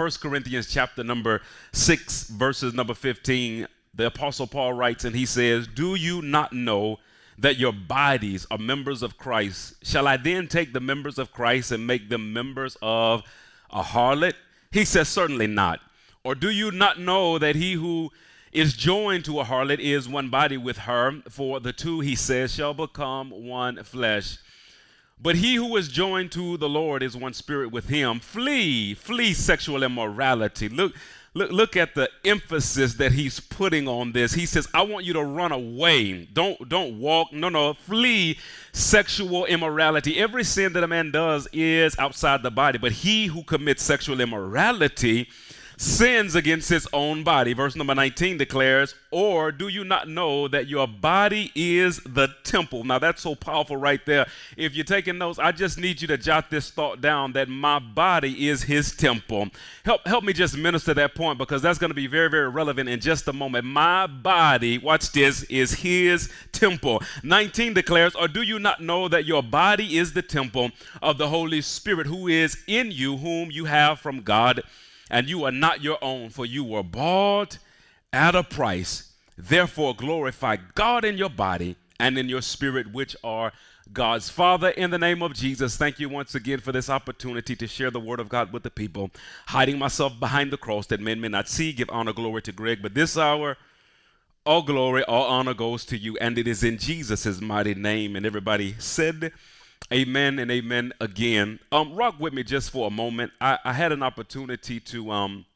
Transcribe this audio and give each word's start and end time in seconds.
1 0.00 0.12
Corinthians 0.12 0.66
chapter 0.66 1.04
number 1.04 1.42
6, 1.72 2.30
verses 2.30 2.72
number 2.72 2.94
15, 2.94 3.66
the 3.92 4.06
Apostle 4.06 4.46
Paul 4.46 4.72
writes, 4.72 5.04
and 5.04 5.14
he 5.14 5.26
says, 5.26 5.66
Do 5.66 5.94
you 5.94 6.22
not 6.22 6.54
know 6.54 7.00
that 7.36 7.58
your 7.58 7.74
bodies 7.74 8.46
are 8.50 8.56
members 8.56 9.02
of 9.02 9.18
Christ? 9.18 9.74
Shall 9.82 10.08
I 10.08 10.16
then 10.16 10.48
take 10.48 10.72
the 10.72 10.80
members 10.80 11.18
of 11.18 11.32
Christ 11.32 11.70
and 11.70 11.86
make 11.86 12.08
them 12.08 12.32
members 12.32 12.78
of 12.80 13.24
a 13.68 13.82
harlot? 13.82 14.32
He 14.72 14.86
says, 14.86 15.06
Certainly 15.06 15.48
not. 15.48 15.80
Or 16.24 16.34
do 16.34 16.48
you 16.48 16.70
not 16.70 16.98
know 16.98 17.38
that 17.38 17.54
he 17.54 17.74
who 17.74 18.10
is 18.52 18.72
joined 18.72 19.26
to 19.26 19.40
a 19.40 19.44
harlot 19.44 19.80
is 19.80 20.08
one 20.08 20.30
body 20.30 20.56
with 20.56 20.78
her? 20.78 21.20
For 21.28 21.60
the 21.60 21.74
two, 21.74 22.00
he 22.00 22.16
says, 22.16 22.54
shall 22.54 22.72
become 22.72 23.28
one 23.28 23.84
flesh. 23.84 24.38
But 25.22 25.36
he 25.36 25.56
who 25.56 25.76
is 25.76 25.88
joined 25.88 26.32
to 26.32 26.56
the 26.56 26.68
Lord 26.68 27.02
is 27.02 27.14
one 27.14 27.34
spirit 27.34 27.70
with 27.70 27.88
him. 27.88 28.20
Flee, 28.20 28.94
flee 28.94 29.34
sexual 29.34 29.82
immorality. 29.82 30.70
Look, 30.70 30.94
look, 31.34 31.50
look 31.52 31.76
at 31.76 31.94
the 31.94 32.08
emphasis 32.24 32.94
that 32.94 33.12
he's 33.12 33.38
putting 33.38 33.86
on 33.86 34.12
this. 34.12 34.32
He 34.32 34.46
says, 34.46 34.66
I 34.72 34.80
want 34.80 35.04
you 35.04 35.12
to 35.12 35.22
run 35.22 35.52
away. 35.52 36.24
Don't, 36.32 36.66
don't 36.70 36.98
walk. 36.98 37.34
No, 37.34 37.50
no, 37.50 37.74
flee 37.74 38.38
sexual 38.72 39.44
immorality. 39.44 40.18
Every 40.18 40.42
sin 40.42 40.72
that 40.72 40.84
a 40.84 40.88
man 40.88 41.10
does 41.10 41.46
is 41.52 41.98
outside 41.98 42.42
the 42.42 42.50
body, 42.50 42.78
but 42.78 42.92
he 42.92 43.26
who 43.26 43.42
commits 43.42 43.82
sexual 43.82 44.22
immorality 44.22 45.28
sins 45.80 46.34
against 46.34 46.68
his 46.68 46.86
own 46.92 47.24
body. 47.24 47.54
Verse 47.54 47.74
number 47.74 47.94
19 47.94 48.36
declares, 48.36 48.94
Or 49.10 49.50
do 49.50 49.68
you 49.68 49.82
not 49.82 50.10
know 50.10 50.46
that 50.46 50.66
your 50.66 50.86
body 50.86 51.50
is 51.54 52.00
the 52.00 52.28
temple? 52.44 52.84
Now 52.84 52.98
that's 52.98 53.22
so 53.22 53.34
powerful 53.34 53.78
right 53.78 54.04
there. 54.04 54.26
If 54.58 54.74
you're 54.74 54.84
taking 54.84 55.16
notes, 55.16 55.38
I 55.38 55.52
just 55.52 55.78
need 55.78 56.02
you 56.02 56.08
to 56.08 56.18
jot 56.18 56.50
this 56.50 56.70
thought 56.70 57.00
down 57.00 57.32
that 57.32 57.48
my 57.48 57.78
body 57.78 58.46
is 58.48 58.62
his 58.62 58.94
temple. 58.94 59.48
Help, 59.82 60.06
help 60.06 60.22
me 60.22 60.34
just 60.34 60.54
minister 60.54 60.92
that 60.92 61.14
point 61.14 61.38
because 61.38 61.62
that's 61.62 61.78
going 61.78 61.90
to 61.90 61.94
be 61.94 62.06
very, 62.06 62.28
very 62.28 62.50
relevant 62.50 62.90
in 62.90 63.00
just 63.00 63.26
a 63.28 63.32
moment. 63.32 63.64
My 63.64 64.06
body, 64.06 64.76
watch 64.76 65.12
this, 65.12 65.44
is 65.44 65.72
his 65.72 66.30
temple. 66.52 67.02
19 67.22 67.72
declares, 67.72 68.14
Or 68.14 68.28
do 68.28 68.42
you 68.42 68.58
not 68.58 68.82
know 68.82 69.08
that 69.08 69.24
your 69.24 69.42
body 69.42 69.96
is 69.96 70.12
the 70.12 70.20
temple 70.20 70.72
of 71.00 71.16
the 71.16 71.28
Holy 71.28 71.62
Spirit 71.62 72.06
who 72.06 72.28
is 72.28 72.62
in 72.66 72.90
you, 72.90 73.16
whom 73.16 73.50
you 73.50 73.64
have 73.64 73.98
from 73.98 74.20
God? 74.20 74.62
And 75.10 75.28
you 75.28 75.44
are 75.44 75.52
not 75.52 75.82
your 75.82 75.98
own, 76.02 76.30
for 76.30 76.46
you 76.46 76.64
were 76.64 76.82
bought 76.82 77.58
at 78.12 78.34
a 78.34 78.42
price. 78.42 79.12
Therefore, 79.36 79.94
glorify 79.94 80.56
God 80.74 81.04
in 81.04 81.18
your 81.18 81.30
body 81.30 81.76
and 81.98 82.16
in 82.16 82.28
your 82.28 82.42
spirit, 82.42 82.92
which 82.92 83.16
are 83.22 83.52
God's 83.92 84.30
Father, 84.30 84.68
in 84.68 84.90
the 84.90 84.98
name 84.98 85.20
of 85.20 85.34
Jesus, 85.34 85.76
thank 85.76 85.98
you 85.98 86.08
once 86.08 86.36
again 86.36 86.60
for 86.60 86.70
this 86.70 86.88
opportunity 86.88 87.56
to 87.56 87.66
share 87.66 87.90
the 87.90 87.98
word 87.98 88.20
of 88.20 88.28
God 88.28 88.52
with 88.52 88.62
the 88.62 88.70
people, 88.70 89.10
hiding 89.48 89.78
myself 89.78 90.18
behind 90.20 90.52
the 90.52 90.56
cross 90.56 90.86
that 90.86 91.00
men 91.00 91.20
may 91.20 91.26
not 91.26 91.48
see. 91.48 91.72
Give 91.72 91.90
honor, 91.90 92.12
glory 92.12 92.42
to 92.42 92.52
Greg. 92.52 92.82
But 92.82 92.94
this 92.94 93.18
hour, 93.18 93.56
all 94.46 94.62
glory, 94.62 95.02
all 95.04 95.24
honor 95.24 95.54
goes 95.54 95.84
to 95.86 95.98
you, 95.98 96.16
and 96.18 96.38
it 96.38 96.46
is 96.46 96.62
in 96.62 96.78
Jesus' 96.78 97.40
mighty 97.40 97.74
name. 97.74 98.14
And 98.14 98.24
everybody 98.24 98.76
said, 98.78 99.32
Amen 99.92 100.38
and 100.38 100.50
amen 100.52 100.92
again. 101.00 101.58
Um, 101.72 101.94
rock 101.94 102.14
with 102.20 102.32
me 102.32 102.44
just 102.44 102.70
for 102.70 102.86
a 102.86 102.90
moment. 102.90 103.32
I, 103.40 103.58
I 103.64 103.72
had 103.72 103.90
an 103.90 104.04
opportunity 104.04 104.78
to 104.78 105.10
um, 105.10 105.46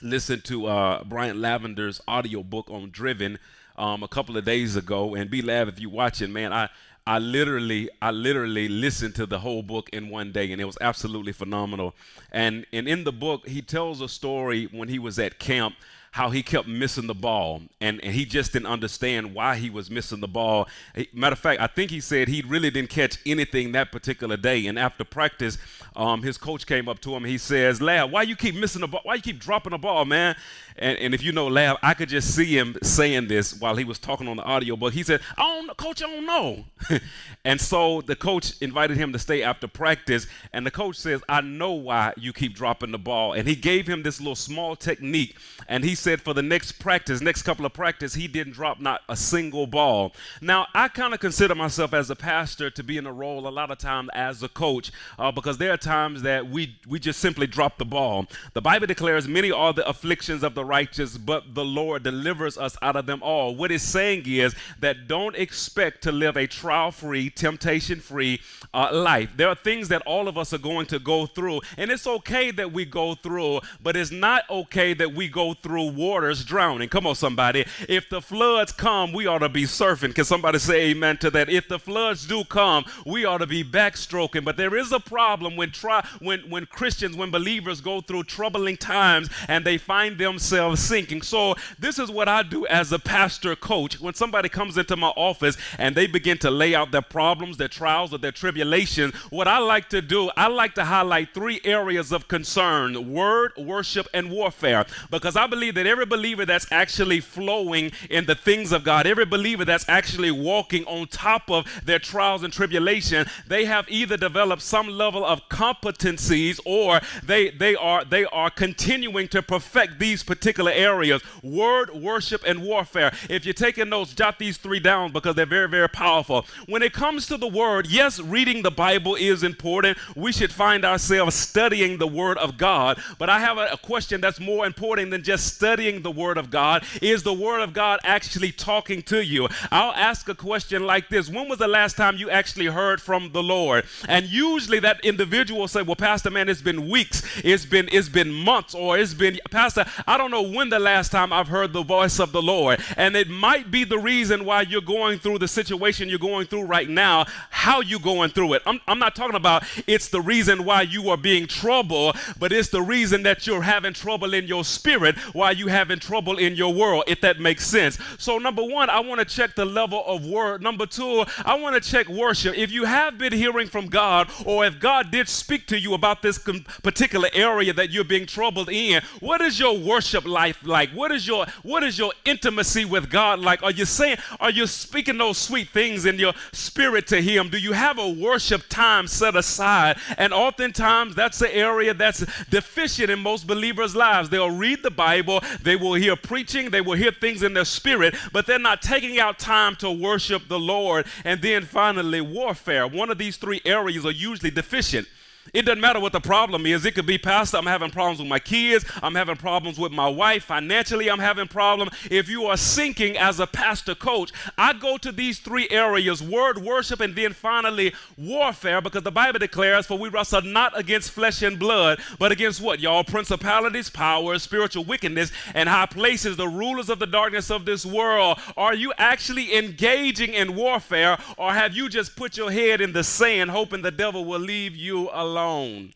listen 0.00 0.40
to 0.42 0.66
uh, 0.66 1.04
Brian 1.04 1.36
Lavender's 1.36 2.00
audio 2.08 2.42
book 2.42 2.70
on 2.70 2.88
Driven 2.90 3.38
um, 3.76 4.02
a 4.02 4.08
couple 4.08 4.38
of 4.38 4.44
days 4.46 4.76
ago. 4.76 5.14
And 5.14 5.30
be 5.30 5.42
lab 5.42 5.68
if 5.68 5.78
you're 5.78 5.90
watching, 5.90 6.32
man. 6.32 6.52
I 6.52 6.70
I 7.06 7.18
literally 7.18 7.90
I 8.00 8.10
literally 8.10 8.68
listened 8.68 9.14
to 9.16 9.26
the 9.26 9.38
whole 9.38 9.62
book 9.62 9.90
in 9.92 10.08
one 10.08 10.32
day, 10.32 10.50
and 10.50 10.60
it 10.60 10.64
was 10.64 10.78
absolutely 10.80 11.32
phenomenal. 11.32 11.94
And 12.32 12.64
and 12.72 12.88
in 12.88 13.04
the 13.04 13.12
book, 13.12 13.46
he 13.46 13.60
tells 13.60 14.00
a 14.00 14.08
story 14.08 14.64
when 14.72 14.88
he 14.88 14.98
was 14.98 15.18
at 15.18 15.38
camp 15.38 15.74
how 16.14 16.30
he 16.30 16.44
kept 16.44 16.68
missing 16.68 17.08
the 17.08 17.14
ball 17.14 17.60
and, 17.80 18.00
and 18.04 18.14
he 18.14 18.24
just 18.24 18.52
didn't 18.52 18.68
understand 18.68 19.34
why 19.34 19.56
he 19.56 19.68
was 19.68 19.90
missing 19.90 20.20
the 20.20 20.28
ball. 20.28 20.68
Matter 21.12 21.32
of 21.32 21.40
fact, 21.40 21.60
I 21.60 21.66
think 21.66 21.90
he 21.90 21.98
said 21.98 22.28
he 22.28 22.40
really 22.46 22.70
didn't 22.70 22.90
catch 22.90 23.18
anything 23.26 23.72
that 23.72 23.90
particular 23.90 24.36
day. 24.36 24.68
And 24.68 24.78
after 24.78 25.02
practice, 25.02 25.58
um, 25.96 26.22
his 26.22 26.38
coach 26.38 26.66
came 26.66 26.88
up 26.88 27.00
to 27.00 27.14
him. 27.14 27.24
He 27.24 27.38
says, 27.38 27.80
"Lab, 27.80 28.10
why 28.10 28.22
you 28.22 28.34
keep 28.34 28.54
missing 28.56 28.80
the 28.80 28.88
ball? 28.88 29.00
Why 29.04 29.14
you 29.14 29.22
keep 29.22 29.38
dropping 29.38 29.70
the 29.70 29.78
ball, 29.78 30.04
man?" 30.04 30.34
And, 30.76 30.98
and 30.98 31.14
if 31.14 31.22
you 31.22 31.30
know 31.30 31.46
Lab, 31.46 31.76
I 31.82 31.94
could 31.94 32.08
just 32.08 32.34
see 32.34 32.56
him 32.56 32.76
saying 32.82 33.28
this 33.28 33.54
while 33.54 33.76
he 33.76 33.84
was 33.84 34.00
talking 34.00 34.26
on 34.26 34.36
the 34.36 34.42
audio 34.42 34.74
book. 34.74 34.92
He 34.92 35.04
said, 35.04 35.20
"I 35.36 35.42
don't, 35.42 35.66
know, 35.68 35.74
coach, 35.74 36.02
I 36.02 36.06
don't 36.06 36.26
know." 36.26 36.64
and 37.44 37.60
so 37.60 38.00
the 38.00 38.16
coach 38.16 38.54
invited 38.60 38.96
him 38.96 39.12
to 39.12 39.18
stay 39.20 39.44
after 39.44 39.68
practice, 39.68 40.26
and 40.52 40.66
the 40.66 40.70
coach 40.72 40.96
says, 40.96 41.22
"I 41.28 41.42
know 41.42 41.72
why 41.72 42.12
you 42.16 42.32
keep 42.32 42.54
dropping 42.54 42.90
the 42.90 42.98
ball." 42.98 43.34
And 43.34 43.46
he 43.46 43.54
gave 43.54 43.86
him 43.86 44.02
this 44.02 44.20
little 44.20 44.34
small 44.34 44.74
technique, 44.74 45.36
and 45.68 45.84
he 45.84 45.94
said 46.04 46.20
for 46.20 46.34
the 46.34 46.42
next 46.42 46.72
practice, 46.72 47.22
next 47.22 47.42
couple 47.42 47.64
of 47.64 47.72
practice, 47.72 48.12
he 48.12 48.28
didn't 48.28 48.52
drop 48.52 48.78
not 48.78 49.00
a 49.08 49.16
single 49.16 49.66
ball. 49.66 50.12
Now 50.42 50.66
I 50.74 50.88
kind 50.88 51.14
of 51.14 51.20
consider 51.20 51.54
myself 51.54 51.94
as 51.94 52.10
a 52.10 52.14
pastor 52.14 52.68
to 52.68 52.82
be 52.82 52.98
in 52.98 53.06
a 53.06 53.12
role 53.12 53.48
a 53.48 53.54
lot 53.60 53.70
of 53.70 53.78
time 53.78 54.10
as 54.12 54.42
a 54.42 54.48
coach, 54.48 54.92
uh, 55.18 55.32
because 55.32 55.56
there 55.56 55.72
are 55.72 55.78
times 55.78 56.20
that 56.22 56.46
we 56.46 56.76
we 56.86 56.98
just 56.98 57.20
simply 57.20 57.46
drop 57.46 57.78
the 57.78 57.86
ball. 57.86 58.26
The 58.52 58.60
Bible 58.60 58.86
declares, 58.86 59.26
"Many 59.26 59.50
are 59.50 59.72
the 59.72 59.88
afflictions 59.88 60.42
of 60.42 60.54
the 60.54 60.64
righteous, 60.64 61.16
but 61.16 61.54
the 61.54 61.64
Lord 61.64 62.02
delivers 62.02 62.58
us 62.58 62.76
out 62.82 62.96
of 62.96 63.06
them 63.06 63.22
all. 63.22 63.54
What 63.56 63.72
it's 63.72 63.82
saying 63.82 64.24
is 64.26 64.54
that 64.80 65.08
don't 65.08 65.36
expect 65.36 66.02
to 66.02 66.12
live 66.12 66.36
a 66.36 66.46
trial 66.46 66.90
free, 66.90 67.30
temptation 67.30 67.98
free 68.00 68.42
uh, 68.74 68.90
life. 68.92 69.30
There 69.36 69.48
are 69.48 69.54
things 69.54 69.88
that 69.88 70.02
all 70.02 70.28
of 70.28 70.36
us 70.36 70.52
are 70.52 70.58
going 70.58 70.86
to 70.86 70.98
go 70.98 71.24
through, 71.24 71.62
and 71.78 71.90
it's 71.90 72.06
okay 72.06 72.50
that 72.50 72.72
we 72.72 72.84
go 72.84 73.14
through, 73.14 73.60
but 73.82 73.96
it's 73.96 74.10
not 74.10 74.42
okay 74.50 74.92
that 74.92 75.14
we 75.14 75.28
go 75.28 75.54
through 75.54 75.93
waters 75.96 76.44
drowning. 76.44 76.88
Come 76.88 77.06
on, 77.06 77.14
somebody. 77.14 77.64
If 77.88 78.08
the 78.08 78.20
floods 78.20 78.72
come, 78.72 79.12
we 79.12 79.26
ought 79.26 79.38
to 79.38 79.48
be 79.48 79.64
surfing. 79.64 80.14
Can 80.14 80.24
somebody 80.24 80.58
say 80.58 80.90
amen 80.90 81.18
to 81.18 81.30
that? 81.30 81.48
If 81.48 81.68
the 81.68 81.78
floods 81.78 82.26
do 82.26 82.44
come, 82.44 82.84
we 83.06 83.24
ought 83.24 83.38
to 83.38 83.46
be 83.46 83.64
backstroking. 83.64 84.44
But 84.44 84.56
there 84.56 84.76
is 84.76 84.92
a 84.92 85.00
problem 85.00 85.56
when 85.56 85.70
try 85.70 86.06
when 86.20 86.40
when 86.50 86.66
Christians, 86.66 87.16
when 87.16 87.30
believers 87.30 87.80
go 87.80 88.00
through 88.00 88.24
troubling 88.24 88.76
times 88.76 89.28
and 89.48 89.64
they 89.64 89.78
find 89.78 90.18
themselves 90.18 90.80
sinking. 90.80 91.22
So, 91.22 91.54
this 91.78 91.98
is 91.98 92.10
what 92.10 92.28
I 92.28 92.42
do 92.42 92.66
as 92.66 92.92
a 92.92 92.98
pastor 92.98 93.56
coach. 93.56 94.00
When 94.00 94.14
somebody 94.14 94.48
comes 94.48 94.76
into 94.78 94.96
my 94.96 95.08
office 95.16 95.56
and 95.78 95.94
they 95.94 96.06
begin 96.06 96.38
to 96.38 96.50
lay 96.50 96.74
out 96.74 96.90
their 96.90 97.02
problems, 97.02 97.56
their 97.56 97.68
trials, 97.68 98.12
or 98.12 98.18
their 98.18 98.32
tribulations, 98.32 99.14
what 99.30 99.48
I 99.48 99.58
like 99.58 99.88
to 99.90 100.02
do, 100.02 100.30
I 100.36 100.48
like 100.48 100.74
to 100.74 100.84
highlight 100.84 101.34
three 101.34 101.60
areas 101.64 102.12
of 102.12 102.28
concern 102.28 103.12
word, 103.12 103.52
worship, 103.56 104.06
and 104.14 104.30
warfare. 104.30 104.86
Because 105.10 105.36
I 105.36 105.46
believe 105.46 105.74
that 105.74 105.83
every 105.86 106.06
believer 106.06 106.44
that's 106.44 106.66
actually 106.70 107.20
flowing 107.20 107.92
in 108.10 108.26
the 108.26 108.34
things 108.34 108.72
of 108.72 108.84
God, 108.84 109.06
every 109.06 109.24
believer 109.24 109.64
that's 109.64 109.88
actually 109.88 110.30
walking 110.30 110.84
on 110.86 111.06
top 111.08 111.50
of 111.50 111.66
their 111.84 111.98
trials 111.98 112.42
and 112.42 112.52
tribulation, 112.52 113.26
they 113.46 113.64
have 113.64 113.88
either 113.88 114.16
developed 114.16 114.62
some 114.62 114.88
level 114.88 115.24
of 115.24 115.48
competencies 115.48 116.60
or 116.64 117.00
they 117.22 117.50
they 117.50 117.74
are 117.76 118.04
they 118.04 118.24
are 118.26 118.50
continuing 118.50 119.28
to 119.28 119.42
perfect 119.42 119.98
these 119.98 120.22
particular 120.22 120.72
areas 120.72 121.22
word, 121.42 121.90
worship, 121.90 122.42
and 122.46 122.62
warfare. 122.62 123.12
If 123.28 123.44
you're 123.44 123.54
taking 123.54 123.88
notes, 123.88 124.14
jot 124.14 124.38
these 124.38 124.56
three 124.56 124.80
down 124.80 125.12
because 125.12 125.34
they're 125.34 125.46
very, 125.46 125.68
very 125.68 125.88
powerful. 125.88 126.46
When 126.66 126.82
it 126.82 126.92
comes 126.92 127.26
to 127.26 127.36
the 127.36 127.48
word, 127.48 127.86
yes, 127.86 128.20
reading 128.20 128.62
the 128.62 128.70
Bible 128.70 129.14
is 129.14 129.42
important. 129.42 129.98
We 130.16 130.32
should 130.32 130.52
find 130.52 130.84
ourselves 130.84 131.34
studying 131.34 131.98
the 131.98 132.06
word 132.06 132.38
of 132.38 132.56
God. 132.56 133.00
But 133.18 133.28
I 133.28 133.38
have 133.38 133.58
a, 133.58 133.66
a 133.72 133.76
question 133.76 134.20
that's 134.20 134.40
more 134.40 134.66
important 134.66 135.10
than 135.10 135.22
just 135.22 135.54
studying 135.54 135.63
the 136.02 136.12
word 136.14 136.36
of 136.36 136.50
God. 136.50 136.84
Is 137.00 137.22
the 137.22 137.32
word 137.32 137.60
of 137.60 137.72
God 137.72 138.00
actually 138.02 138.50
talking 138.50 139.02
to 139.02 139.24
you? 139.24 139.48
I'll 139.70 139.92
ask 139.92 140.28
a 140.28 140.34
question 140.34 140.84
like 140.84 141.08
this 141.08 141.28
When 141.28 141.48
was 141.48 141.58
the 141.58 141.68
last 141.68 141.96
time 141.96 142.16
you 142.16 142.28
actually 142.28 142.66
heard 142.66 143.00
from 143.00 143.30
the 143.32 143.42
Lord? 143.42 143.84
And 144.08 144.26
usually 144.26 144.80
that 144.80 145.04
individual 145.04 145.60
will 145.60 145.68
say, 145.68 145.82
Well, 145.82 145.96
Pastor, 145.96 146.30
man, 146.30 146.48
it's 146.48 146.60
been 146.60 146.88
weeks, 146.88 147.22
it's 147.44 147.64
been 147.64 147.88
it's 147.92 148.08
been 148.08 148.32
months, 148.32 148.74
or 148.74 148.98
it's 148.98 149.14
been 149.14 149.38
Pastor, 149.50 149.84
I 150.08 150.18
don't 150.18 150.24
don't 150.24 150.30
know 150.30 150.56
when 150.56 150.70
the 150.70 150.78
last 150.78 151.12
time 151.12 151.34
I've 151.34 151.48
heard 151.48 151.74
the 151.74 151.82
voice 151.82 152.18
of 152.18 152.32
the 152.32 152.40
Lord. 152.40 152.80
And 152.96 153.14
it 153.14 153.28
might 153.28 153.70
be 153.70 153.84
the 153.84 153.98
reason 153.98 154.46
why 154.46 154.62
you're 154.62 154.80
going 154.80 155.18
through 155.18 155.38
the 155.38 155.48
situation 155.48 156.08
you're 156.08 156.18
going 156.18 156.46
through 156.46 156.64
right 156.64 156.88
now, 156.88 157.26
how 157.50 157.82
you 157.82 157.98
going 157.98 158.30
through 158.30 158.54
it. 158.54 158.62
I'm, 158.64 158.80
I'm 158.88 158.98
not 158.98 159.14
talking 159.14 159.36
about 159.36 159.64
it's 159.86 160.08
the 160.08 160.22
reason 160.22 160.64
why 160.64 160.82
you 160.82 161.10
are 161.10 161.18
being 161.18 161.46
troubled, 161.46 162.16
but 162.38 162.52
it's 162.52 162.70
the 162.70 162.80
reason 162.80 163.22
that 163.24 163.46
you're 163.46 163.60
having 163.60 163.92
trouble 163.92 164.32
in 164.32 164.46
your 164.46 164.64
spirit 164.64 165.18
why 165.34 165.50
you 165.54 165.68
having 165.68 165.98
trouble 165.98 166.38
in 166.38 166.54
your 166.56 166.72
world, 166.72 167.04
if 167.06 167.20
that 167.22 167.40
makes 167.40 167.66
sense. 167.66 167.98
So 168.18 168.38
number 168.38 168.62
one, 168.62 168.90
I 168.90 169.00
want 169.00 169.20
to 169.20 169.24
check 169.24 169.54
the 169.54 169.64
level 169.64 170.04
of 170.06 170.26
word. 170.26 170.62
Number 170.62 170.86
two, 170.86 171.24
I 171.44 171.54
want 171.54 171.80
to 171.80 171.90
check 171.90 172.08
worship. 172.08 172.56
If 172.56 172.72
you 172.72 172.84
have 172.84 173.18
been 173.18 173.32
hearing 173.32 173.68
from 173.68 173.86
God, 173.86 174.30
or 174.44 174.64
if 174.66 174.78
God 174.80 175.10
did 175.10 175.28
speak 175.28 175.66
to 175.68 175.78
you 175.78 175.94
about 175.94 176.22
this 176.22 176.38
particular 176.38 177.28
area 177.32 177.72
that 177.72 177.90
you're 177.90 178.04
being 178.04 178.26
troubled 178.26 178.68
in, 178.68 179.02
what 179.20 179.40
is 179.40 179.58
your 179.58 179.78
worship? 179.78 180.24
life 180.34 180.58
like? 180.64 180.90
What 180.90 181.12
is 181.12 181.26
your 181.26 181.46
what 181.62 181.82
is 181.82 181.98
your 181.98 182.12
intimacy 182.24 182.84
with 182.84 183.08
God 183.10 183.38
like? 183.38 183.62
Are 183.62 183.70
you 183.70 183.84
saying 183.84 184.18
are 184.40 184.50
you 184.50 184.66
speaking 184.66 185.18
those 185.18 185.38
sweet 185.38 185.68
things 185.68 186.04
in 186.06 186.18
your 186.18 186.32
spirit 186.52 187.06
to 187.08 187.20
Him? 187.20 187.48
Do 187.48 187.58
you 187.58 187.72
have 187.72 187.98
a 187.98 188.08
worship 188.08 188.62
time 188.68 189.06
set 189.06 189.36
aside? 189.36 189.98
And 190.18 190.32
oftentimes, 190.32 191.14
that's 191.14 191.38
the 191.38 191.54
area 191.54 191.94
that's 191.94 192.24
deficient 192.46 193.10
in 193.10 193.20
most 193.20 193.46
believers' 193.46 193.94
lives. 193.94 194.28
They'll 194.28 194.50
read 194.50 194.82
the 194.82 194.90
Bible, 194.90 195.40
they 195.62 195.76
will 195.76 195.94
hear 195.94 196.16
preaching, 196.16 196.70
they 196.70 196.80
will 196.80 196.96
hear 196.96 197.12
things 197.12 197.42
in 197.42 197.54
their 197.54 197.64
spirit, 197.64 198.14
but 198.32 198.46
they're 198.46 198.58
not 198.58 198.82
taking 198.82 199.18
out 199.18 199.38
time 199.38 199.76
to 199.76 199.90
worship 199.90 200.48
the 200.48 200.58
Lord. 200.58 201.06
And 201.24 201.40
then 201.40 201.64
finally, 201.64 202.20
warfare. 202.20 202.86
One 202.86 203.10
of 203.10 203.18
these 203.18 203.36
three 203.36 203.60
areas 203.64 204.04
are 204.04 204.10
usually 204.10 204.50
deficient. 204.50 205.08
It 205.52 205.62
doesn't 205.66 205.80
matter 205.80 206.00
what 206.00 206.12
the 206.12 206.20
problem 206.20 206.64
is. 206.66 206.84
It 206.84 206.94
could 206.94 207.06
be, 207.06 207.18
Pastor, 207.18 207.58
I'm 207.58 207.66
having 207.66 207.90
problems 207.90 208.18
with 208.18 208.28
my 208.28 208.38
kids. 208.38 208.84
I'm 209.02 209.14
having 209.14 209.36
problems 209.36 209.78
with 209.78 209.92
my 209.92 210.08
wife. 210.08 210.44
Financially, 210.44 211.10
I'm 211.10 211.18
having 211.18 211.48
problems. 211.48 211.92
If 212.10 212.28
you 212.28 212.46
are 212.46 212.56
sinking 212.56 213.18
as 213.18 213.40
a 213.40 213.46
pastor 213.46 213.94
coach, 213.94 214.32
I 214.56 214.72
go 214.72 214.96
to 214.98 215.12
these 215.12 215.38
three 215.38 215.68
areas 215.70 216.22
word, 216.22 216.58
worship, 216.58 217.00
and 217.00 217.14
then 217.14 217.32
finally 217.34 217.92
warfare 218.16 218.80
because 218.80 219.02
the 219.02 219.12
Bible 219.12 219.38
declares, 219.38 219.86
For 219.86 219.98
we 219.98 220.08
wrestle 220.08 220.42
not 220.42 220.78
against 220.78 221.10
flesh 221.10 221.42
and 221.42 221.58
blood, 221.58 222.00
but 222.18 222.32
against 222.32 222.60
what, 222.60 222.80
y'all? 222.80 223.04
Principalities, 223.04 223.90
powers, 223.90 224.42
spiritual 224.42 224.84
wickedness, 224.84 225.30
and 225.54 225.68
high 225.68 225.86
places, 225.86 226.36
the 226.36 226.48
rulers 226.48 226.88
of 226.88 226.98
the 226.98 227.06
darkness 227.06 227.50
of 227.50 227.64
this 227.64 227.84
world. 227.84 228.38
Are 228.56 228.74
you 228.74 228.92
actually 228.96 229.56
engaging 229.56 230.32
in 230.32 230.54
warfare, 230.54 231.18
or 231.36 231.52
have 231.52 231.76
you 231.76 231.88
just 231.88 232.16
put 232.16 232.36
your 232.36 232.50
head 232.50 232.80
in 232.80 232.92
the 232.92 233.04
sand 233.04 233.50
hoping 233.50 233.82
the 233.82 233.90
devil 233.90 234.24
will 234.24 234.40
leave 234.40 234.74
you 234.74 235.10
alone? 235.12 235.33
Alone. 235.34 235.92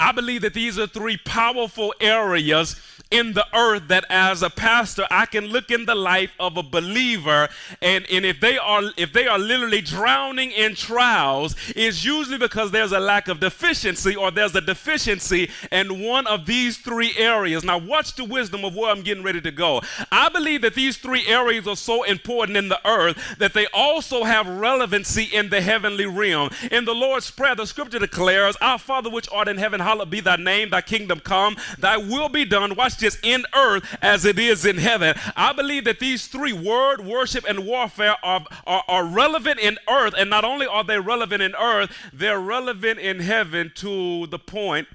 I 0.00 0.12
believe 0.12 0.42
that 0.42 0.54
these 0.54 0.78
are 0.78 0.86
three 0.86 1.16
powerful 1.18 1.94
areas 2.00 2.76
in 3.10 3.32
the 3.32 3.44
earth 3.54 3.88
that 3.88 4.04
as 4.08 4.42
a 4.42 4.50
pastor 4.50 5.04
I 5.10 5.26
can 5.26 5.46
look 5.46 5.70
in 5.70 5.84
the 5.84 5.94
life 5.94 6.30
of 6.38 6.56
a 6.56 6.62
believer 6.62 7.48
and, 7.82 8.06
and 8.10 8.24
if 8.24 8.38
they 8.40 8.56
are 8.56 8.82
if 8.96 9.12
they 9.12 9.26
are 9.26 9.38
literally 9.38 9.80
drowning 9.80 10.52
in 10.52 10.76
trials 10.76 11.56
it's 11.74 12.04
usually 12.04 12.38
because 12.38 12.70
there's 12.70 12.92
a 12.92 13.00
lack 13.00 13.26
of 13.26 13.40
deficiency 13.40 14.14
or 14.14 14.30
there's 14.30 14.54
a 14.54 14.60
deficiency 14.60 15.50
in 15.72 16.04
one 16.04 16.26
of 16.28 16.46
these 16.46 16.76
three 16.78 17.12
areas. 17.16 17.64
Now 17.64 17.78
watch 17.78 18.14
the 18.14 18.24
wisdom 18.24 18.64
of 18.64 18.76
where 18.76 18.90
I'm 18.90 19.02
getting 19.02 19.24
ready 19.24 19.40
to 19.40 19.50
go. 19.50 19.80
I 20.12 20.28
believe 20.28 20.62
that 20.62 20.74
these 20.74 20.96
three 20.96 21.26
areas 21.26 21.66
are 21.66 21.76
so 21.76 22.04
important 22.04 22.56
in 22.56 22.68
the 22.68 22.80
earth 22.88 23.38
that 23.38 23.54
they 23.54 23.66
also 23.72 24.24
have 24.24 24.46
relevancy 24.46 25.24
in 25.24 25.50
the 25.50 25.60
heavenly 25.60 26.06
realm. 26.06 26.50
In 26.70 26.84
the 26.84 26.94
Lord's 26.94 27.30
Prayer, 27.30 27.54
the 27.54 27.66
scripture 27.66 27.98
declares, 27.98 28.56
Our 28.60 28.78
Father 28.78 29.10
which 29.10 29.28
art 29.32 29.48
in 29.48 29.58
heaven, 29.58 29.80
hallowed 29.90 30.10
be 30.10 30.20
thy 30.20 30.36
name, 30.36 30.70
thy 30.70 30.80
kingdom 30.80 31.18
come, 31.18 31.56
thy 31.78 31.96
will 31.96 32.28
be 32.28 32.44
done. 32.44 32.76
Watch 32.76 32.98
this 32.98 33.18
in 33.24 33.44
earth 33.56 33.82
as 34.00 34.24
it 34.24 34.38
is 34.38 34.64
in 34.64 34.78
heaven. 34.78 35.16
I 35.34 35.52
believe 35.52 35.84
that 35.84 35.98
these 35.98 36.28
three 36.28 36.52
word, 36.52 37.04
worship, 37.04 37.44
and 37.48 37.66
warfare 37.66 38.14
are, 38.22 38.44
are, 38.68 38.84
are 38.86 39.04
relevant 39.04 39.58
in 39.58 39.78
earth. 39.88 40.14
And 40.16 40.30
not 40.30 40.44
only 40.44 40.64
are 40.64 40.84
they 40.84 41.00
relevant 41.00 41.42
in 41.42 41.56
earth, 41.56 41.90
they're 42.12 42.38
relevant 42.38 43.00
in 43.00 43.18
heaven 43.18 43.72
to 43.76 44.28
the 44.28 44.38
point 44.38 44.86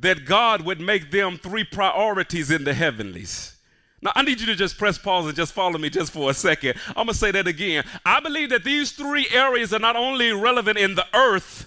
that 0.00 0.26
God 0.26 0.60
would 0.66 0.80
make 0.80 1.10
them 1.10 1.38
three 1.38 1.64
priorities 1.64 2.50
in 2.50 2.64
the 2.64 2.74
heavenlies. 2.74 3.56
Now, 4.02 4.12
I 4.14 4.20
need 4.20 4.38
you 4.38 4.46
to 4.48 4.54
just 4.54 4.76
press 4.76 4.98
pause 4.98 5.24
and 5.24 5.34
just 5.34 5.54
follow 5.54 5.78
me 5.78 5.88
just 5.88 6.12
for 6.12 6.28
a 6.28 6.34
second. 6.34 6.74
I'm 6.88 7.06
going 7.06 7.08
to 7.08 7.14
say 7.14 7.30
that 7.30 7.46
again. 7.46 7.84
I 8.04 8.20
believe 8.20 8.50
that 8.50 8.64
these 8.64 8.92
three 8.92 9.26
areas 9.32 9.72
are 9.72 9.78
not 9.78 9.96
only 9.96 10.30
relevant 10.32 10.76
in 10.76 10.94
the 10.94 11.06
earth, 11.14 11.66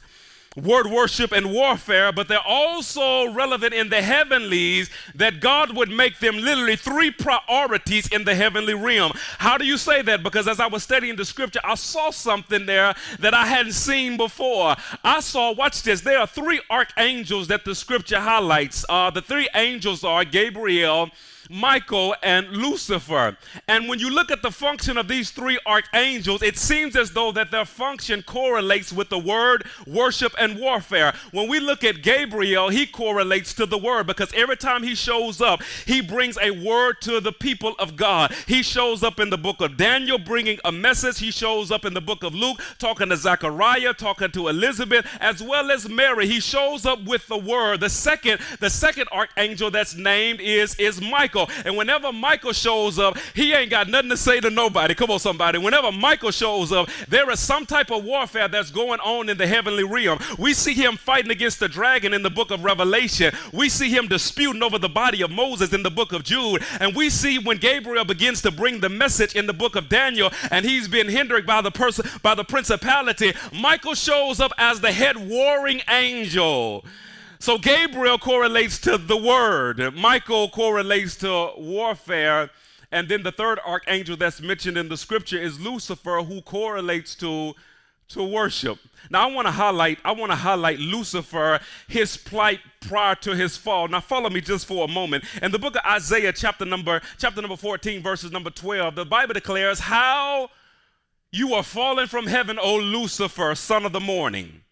word 0.55 0.87
worship 0.87 1.31
and 1.31 1.51
warfare, 1.51 2.11
but 2.11 2.27
they're 2.27 2.39
also 2.39 3.31
relevant 3.31 3.73
in 3.73 3.89
the 3.89 4.01
heavenlies 4.01 4.89
that 5.15 5.39
God 5.39 5.75
would 5.75 5.89
make 5.89 6.19
them 6.19 6.37
literally 6.37 6.75
three 6.75 7.11
priorities 7.11 8.07
in 8.07 8.23
the 8.23 8.35
heavenly 8.35 8.73
realm. 8.73 9.11
How 9.37 9.57
do 9.57 9.65
you 9.65 9.77
say 9.77 10.01
that? 10.01 10.23
Because 10.23 10.47
as 10.47 10.59
I 10.59 10.67
was 10.67 10.83
studying 10.83 11.15
the 11.15 11.25
scripture, 11.25 11.59
I 11.63 11.75
saw 11.75 12.09
something 12.09 12.65
there 12.65 12.95
that 13.19 13.33
I 13.33 13.45
hadn't 13.45 13.73
seen 13.73 14.17
before. 14.17 14.75
I 15.03 15.19
saw, 15.19 15.53
watch 15.53 15.83
this, 15.83 16.01
there 16.01 16.19
are 16.19 16.27
three 16.27 16.61
archangels 16.69 17.47
that 17.47 17.63
the 17.63 17.75
scripture 17.75 18.19
highlights. 18.19 18.85
Uh, 18.89 19.11
the 19.11 19.21
three 19.21 19.47
angels 19.53 20.03
are 20.03 20.25
Gabriel, 20.25 21.09
Michael, 21.49 22.15
and 22.21 22.47
Lucifer. 22.49 23.35
And 23.67 23.89
when 23.89 23.97
you 23.97 24.11
look 24.11 24.29
at 24.29 24.43
the 24.43 24.51
function 24.51 24.97
of 24.97 25.07
these 25.07 25.31
three 25.31 25.59
archangels, 25.65 26.43
it 26.43 26.57
seems 26.57 26.95
as 26.95 27.11
though 27.11 27.31
that 27.31 27.49
their 27.49 27.65
function 27.65 28.21
correlates 28.21 28.93
with 28.93 29.09
the 29.09 29.17
word, 29.17 29.65
worship, 29.87 30.33
and 30.39 30.59
warfare. 30.59 31.13
When 31.31 31.49
we 31.49 31.59
look 31.59 31.83
at 31.83 32.03
Gabriel, 32.03 32.69
he 32.69 32.85
correlates 32.85 33.53
to 33.55 33.65
the 33.65 33.77
word 33.77 34.05
because 34.05 34.31
every 34.33 34.57
time 34.57 34.83
he 34.83 34.93
shows 34.93 35.41
up, 35.41 35.63
he 35.85 36.01
brings 36.01 36.37
a 36.39 36.51
word 36.51 37.01
to 37.01 37.19
the 37.19 37.31
people 37.31 37.73
of 37.79 37.95
God. 37.95 38.31
He 38.45 38.61
shows 38.61 39.01
up 39.01 39.19
in 39.19 39.31
the 39.31 39.37
book 39.37 39.59
of 39.59 39.75
Daniel 39.75 40.19
bringing 40.19 40.59
a 40.65 40.71
message. 40.71 41.17
He 41.17 41.31
shows 41.31 41.71
up 41.71 41.83
in 41.83 41.95
the 41.95 42.01
book 42.01 42.23
of 42.23 42.35
Luke 42.35 42.61
talking 42.77 43.09
to 43.09 43.17
Zechariah, 43.17 43.93
talking 43.95 44.31
to 44.31 44.49
Elizabeth, 44.49 45.05
as 45.19 45.41
well 45.41 45.71
as 45.71 45.89
Mary. 45.89 46.27
He 46.27 46.39
shows 46.39 46.85
up 46.85 47.03
with 47.05 47.25
the 47.27 47.37
word. 47.37 47.79
The 47.79 47.89
second, 47.89 48.39
the 48.59 48.69
second 48.69 49.07
archangel 49.11 49.71
that's 49.71 49.95
named 49.95 50.41
is, 50.41 50.75
is 50.75 51.01
Michael. 51.01 51.38
Michael. 51.47 51.63
And 51.65 51.77
whenever 51.77 52.11
Michael 52.11 52.53
shows 52.53 52.99
up, 52.99 53.17
he 53.33 53.53
ain't 53.53 53.69
got 53.69 53.87
nothing 53.87 54.09
to 54.09 54.17
say 54.17 54.39
to 54.39 54.49
nobody. 54.49 54.93
Come 54.95 55.11
on, 55.11 55.19
somebody. 55.19 55.57
Whenever 55.57 55.91
Michael 55.91 56.31
shows 56.31 56.71
up, 56.71 56.89
there 57.07 57.29
is 57.31 57.39
some 57.39 57.65
type 57.65 57.91
of 57.91 58.03
warfare 58.03 58.47
that's 58.47 58.71
going 58.71 58.99
on 58.99 59.29
in 59.29 59.37
the 59.37 59.47
heavenly 59.47 59.83
realm. 59.83 60.19
We 60.37 60.53
see 60.53 60.73
him 60.73 60.97
fighting 60.97 61.31
against 61.31 61.59
the 61.59 61.67
dragon 61.67 62.13
in 62.13 62.23
the 62.23 62.29
book 62.29 62.51
of 62.51 62.63
Revelation. 62.63 63.33
We 63.53 63.69
see 63.69 63.89
him 63.89 64.07
disputing 64.07 64.63
over 64.63 64.77
the 64.77 64.89
body 64.89 65.21
of 65.21 65.31
Moses 65.31 65.73
in 65.73 65.83
the 65.83 65.91
book 65.91 66.13
of 66.13 66.23
Jude. 66.23 66.63
And 66.79 66.95
we 66.95 67.09
see 67.09 67.39
when 67.39 67.57
Gabriel 67.57 68.05
begins 68.05 68.41
to 68.43 68.51
bring 68.51 68.79
the 68.79 68.89
message 68.89 69.35
in 69.35 69.47
the 69.47 69.53
book 69.53 69.75
of 69.75 69.89
Daniel 69.89 70.31
and 70.51 70.65
he's 70.65 70.87
been 70.87 71.09
hindered 71.09 71.45
by 71.45 71.61
the 71.61 71.71
person 71.71 72.09
by 72.21 72.35
the 72.35 72.43
principality, 72.43 73.33
Michael 73.53 73.95
shows 73.95 74.39
up 74.39 74.51
as 74.57 74.81
the 74.81 74.91
head 74.91 75.17
warring 75.17 75.81
angel. 75.89 76.83
So 77.41 77.57
Gabriel 77.57 78.17
correlates 78.17 78.79
to 78.79 78.97
the 78.97 79.15
word, 79.15 79.95
Michael 79.95 80.49
correlates 80.49 81.15
to 81.17 81.51
warfare, 81.57 82.49
and 82.91 83.07
then 83.07 83.23
the 83.23 83.31
third 83.31 83.59
archangel 83.65 84.17
that's 84.17 84.41
mentioned 84.41 84.77
in 84.77 84.89
the 84.89 84.97
scripture 84.97 85.37
is 85.37 85.57
Lucifer, 85.57 86.21
who 86.21 86.41
correlates 86.41 87.15
to 87.15 87.53
to 88.09 88.23
worship. 88.23 88.79
Now 89.11 89.29
I 89.29 89.31
want 89.31 89.47
to 89.47 89.51
highlight 89.51 89.99
I 90.03 90.11
want 90.11 90.31
to 90.31 90.35
highlight 90.35 90.79
Lucifer, 90.79 91.61
his 91.87 92.17
plight 92.17 92.59
prior 92.81 93.15
to 93.15 93.35
his 93.35 93.55
fall. 93.55 93.87
Now 93.87 94.01
follow 94.01 94.29
me 94.29 94.41
just 94.41 94.65
for 94.65 94.83
a 94.83 94.87
moment. 94.87 95.23
In 95.41 95.51
the 95.51 95.59
book 95.59 95.75
of 95.75 95.81
Isaiah 95.85 96.33
chapter 96.33 96.65
number 96.65 97.01
chapter 97.17 97.41
number 97.41 97.55
14 97.55 98.03
verses 98.03 98.31
number 98.31 98.49
12, 98.49 98.95
the 98.95 99.05
Bible 99.05 99.33
declares 99.33 99.79
how 99.79 100.49
you 101.31 101.53
are 101.53 101.63
fallen 101.63 102.07
from 102.07 102.27
heaven, 102.27 102.59
O 102.59 102.75
Lucifer, 102.75 103.55
son 103.55 103.85
of 103.85 103.93
the 103.93 103.99
morning. 103.99 104.63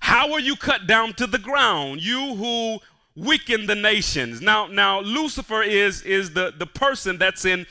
How 0.00 0.32
are 0.32 0.40
you 0.40 0.56
cut 0.56 0.86
down 0.86 1.14
to 1.14 1.26
the 1.26 1.38
ground, 1.38 2.02
you 2.02 2.34
who 2.34 2.80
weaken 3.16 3.66
the 3.66 3.74
nations? 3.74 4.40
Now, 4.40 4.66
now 4.66 5.00
Lucifer 5.00 5.62
is 5.62 6.02
is 6.02 6.32
the 6.32 6.52
the 6.56 6.66
person 6.66 7.18
that's 7.18 7.44
in 7.44 7.66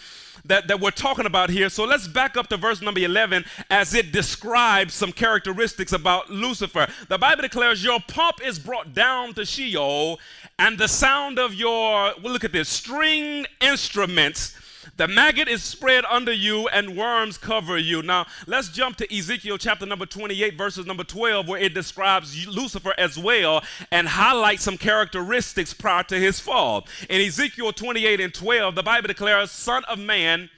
that, 0.46 0.68
that 0.68 0.80
we're 0.80 0.92
talking 0.92 1.26
about 1.26 1.50
here. 1.50 1.70
So 1.70 1.86
let's 1.86 2.08
back 2.08 2.38
up 2.38 2.48
to 2.48 2.58
verse 2.58 2.82
number 2.82 3.00
11 3.00 3.46
as 3.70 3.94
it 3.94 4.12
describes 4.12 4.94
some 4.94 5.12
characteristics 5.12 5.94
about 5.94 6.30
Lucifer. 6.30 6.88
The 7.08 7.18
Bible 7.18 7.44
declares, 7.44 7.84
Your 7.84 8.00
pomp 8.08 8.42
is 8.44 8.60
brought 8.60 8.94
down 8.94 9.34
to 9.36 9.46
Sheol, 9.46 10.20
and 10.58 10.78
the 10.78 10.88
sound 10.88 11.40
of 11.40 11.54
your, 11.54 12.14
well, 12.22 12.34
look 12.34 12.44
at 12.44 12.52
this, 12.52 12.70
string 12.70 13.46
instruments 13.62 14.56
the 14.98 15.08
maggot 15.08 15.48
is 15.48 15.64
spread 15.64 16.06
under 16.06 16.32
you 16.32 16.68
and 16.70 16.98
worms 16.98 17.38
cover 17.38 17.78
you. 17.78 18.02
Now, 18.02 18.26
let's 18.48 18.70
jump 18.70 18.98
to 18.98 19.16
Ezekiel 19.16 19.58
chapter 19.58 19.86
number 19.86 20.06
28, 20.06 20.58
verses 20.58 20.86
number 20.86 21.04
12, 21.04 21.48
where 21.48 21.60
it 21.60 21.74
describes 21.74 22.48
Lucifer 22.48 22.94
as 22.98 23.18
well 23.18 23.64
and 23.92 24.08
highlights 24.08 24.64
some 24.64 24.78
characteristics 24.78 25.74
prior 25.74 26.04
to 26.04 26.20
his 26.20 26.40
fall. 26.40 26.88
In 27.10 27.22
Ezekiel 27.22 27.74
28 27.74 28.20
and 28.20 28.34
12, 28.34 28.76
the 28.76 28.84
Bible 28.84 29.08
declares, 29.08 29.52
Son 29.52 29.84
of 29.86 30.00
man, 30.00 30.50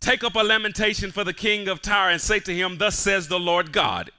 take 0.00 0.24
up 0.24 0.34
a 0.34 0.40
lamentation 0.40 1.10
for 1.10 1.24
the 1.24 1.34
king 1.34 1.68
of 1.68 1.82
Tyre 1.82 2.10
and 2.10 2.20
say 2.20 2.40
to 2.40 2.54
him, 2.54 2.78
Thus 2.78 2.98
says 2.98 3.28
the 3.28 3.40
Lord 3.40 3.72
God, 3.72 4.10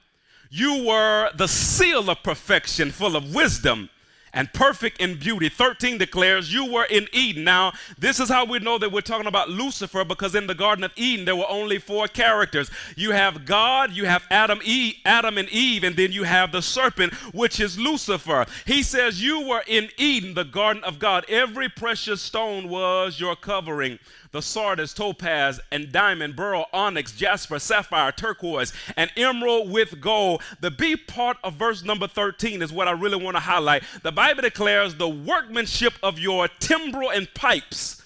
You 0.50 0.84
were 0.86 1.30
the 1.36 1.48
seal 1.48 2.10
of 2.10 2.22
perfection, 2.22 2.90
full 2.90 3.16
of 3.16 3.34
wisdom 3.34 3.88
and 4.32 4.52
perfect 4.52 5.00
in 5.00 5.18
beauty. 5.18 5.48
13 5.48 5.98
declares, 5.98 6.52
You 6.52 6.72
were 6.72 6.84
in 6.84 7.08
Eden. 7.12 7.44
Now, 7.44 7.72
this 7.98 8.20
is 8.20 8.28
how 8.28 8.44
we 8.44 8.58
know 8.58 8.78
that 8.78 8.92
we're 8.92 9.00
talking 9.00 9.26
about 9.26 9.50
Lucifer 9.50 10.04
because 10.04 10.34
in 10.34 10.46
the 10.46 10.54
Garden 10.54 10.84
of 10.84 10.92
Eden, 10.96 11.24
there 11.24 11.36
were 11.36 11.48
only 11.48 11.78
four 11.78 12.08
characters. 12.08 12.70
You 12.96 13.12
have 13.12 13.44
God, 13.44 13.92
you 13.92 14.06
have 14.06 14.24
Adam, 14.30 14.60
Adam 15.04 15.38
and 15.38 15.48
Eve, 15.48 15.84
and 15.84 15.96
then 15.96 16.12
you 16.12 16.24
have 16.24 16.52
the 16.52 16.62
serpent, 16.62 17.12
which 17.34 17.60
is 17.60 17.78
Lucifer. 17.78 18.46
He 18.66 18.82
says, 18.82 19.22
You 19.22 19.46
were 19.46 19.62
in 19.66 19.88
Eden, 19.96 20.34
the 20.34 20.44
garden 20.44 20.82
of 20.84 20.98
God. 20.98 21.24
Every 21.28 21.68
precious 21.68 22.22
stone 22.22 22.68
was 22.68 23.20
your 23.20 23.36
covering 23.36 23.98
the 24.32 24.40
sardius, 24.40 24.94
topaz, 24.94 25.60
and 25.70 25.92
diamond, 25.92 26.34
beryl, 26.34 26.66
onyx, 26.72 27.12
jasper, 27.12 27.58
sapphire, 27.58 28.10
turquoise, 28.12 28.72
and 28.96 29.10
emerald 29.16 29.70
with 29.70 30.00
gold. 30.00 30.42
The 30.60 30.70
B 30.70 30.96
part 30.96 31.36
of 31.44 31.54
verse 31.54 31.84
number 31.84 32.08
13 32.08 32.62
is 32.62 32.72
what 32.72 32.88
I 32.88 32.92
really 32.92 33.22
want 33.22 33.36
to 33.36 33.40
highlight. 33.40 33.84
The 34.02 34.12
Bible 34.12 34.42
declares 34.42 34.94
the 34.94 35.08
workmanship 35.08 35.94
of 36.02 36.18
your 36.18 36.48
timbrel 36.60 37.10
and 37.10 37.32
pipes 37.34 38.02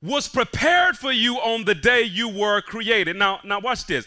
was 0.00 0.28
prepared 0.28 0.96
for 0.96 1.10
you 1.10 1.36
on 1.38 1.64
the 1.64 1.74
day 1.74 2.02
you 2.02 2.28
were 2.28 2.60
created. 2.60 3.16
Now, 3.16 3.40
now 3.44 3.58
watch 3.58 3.86
this. 3.86 4.06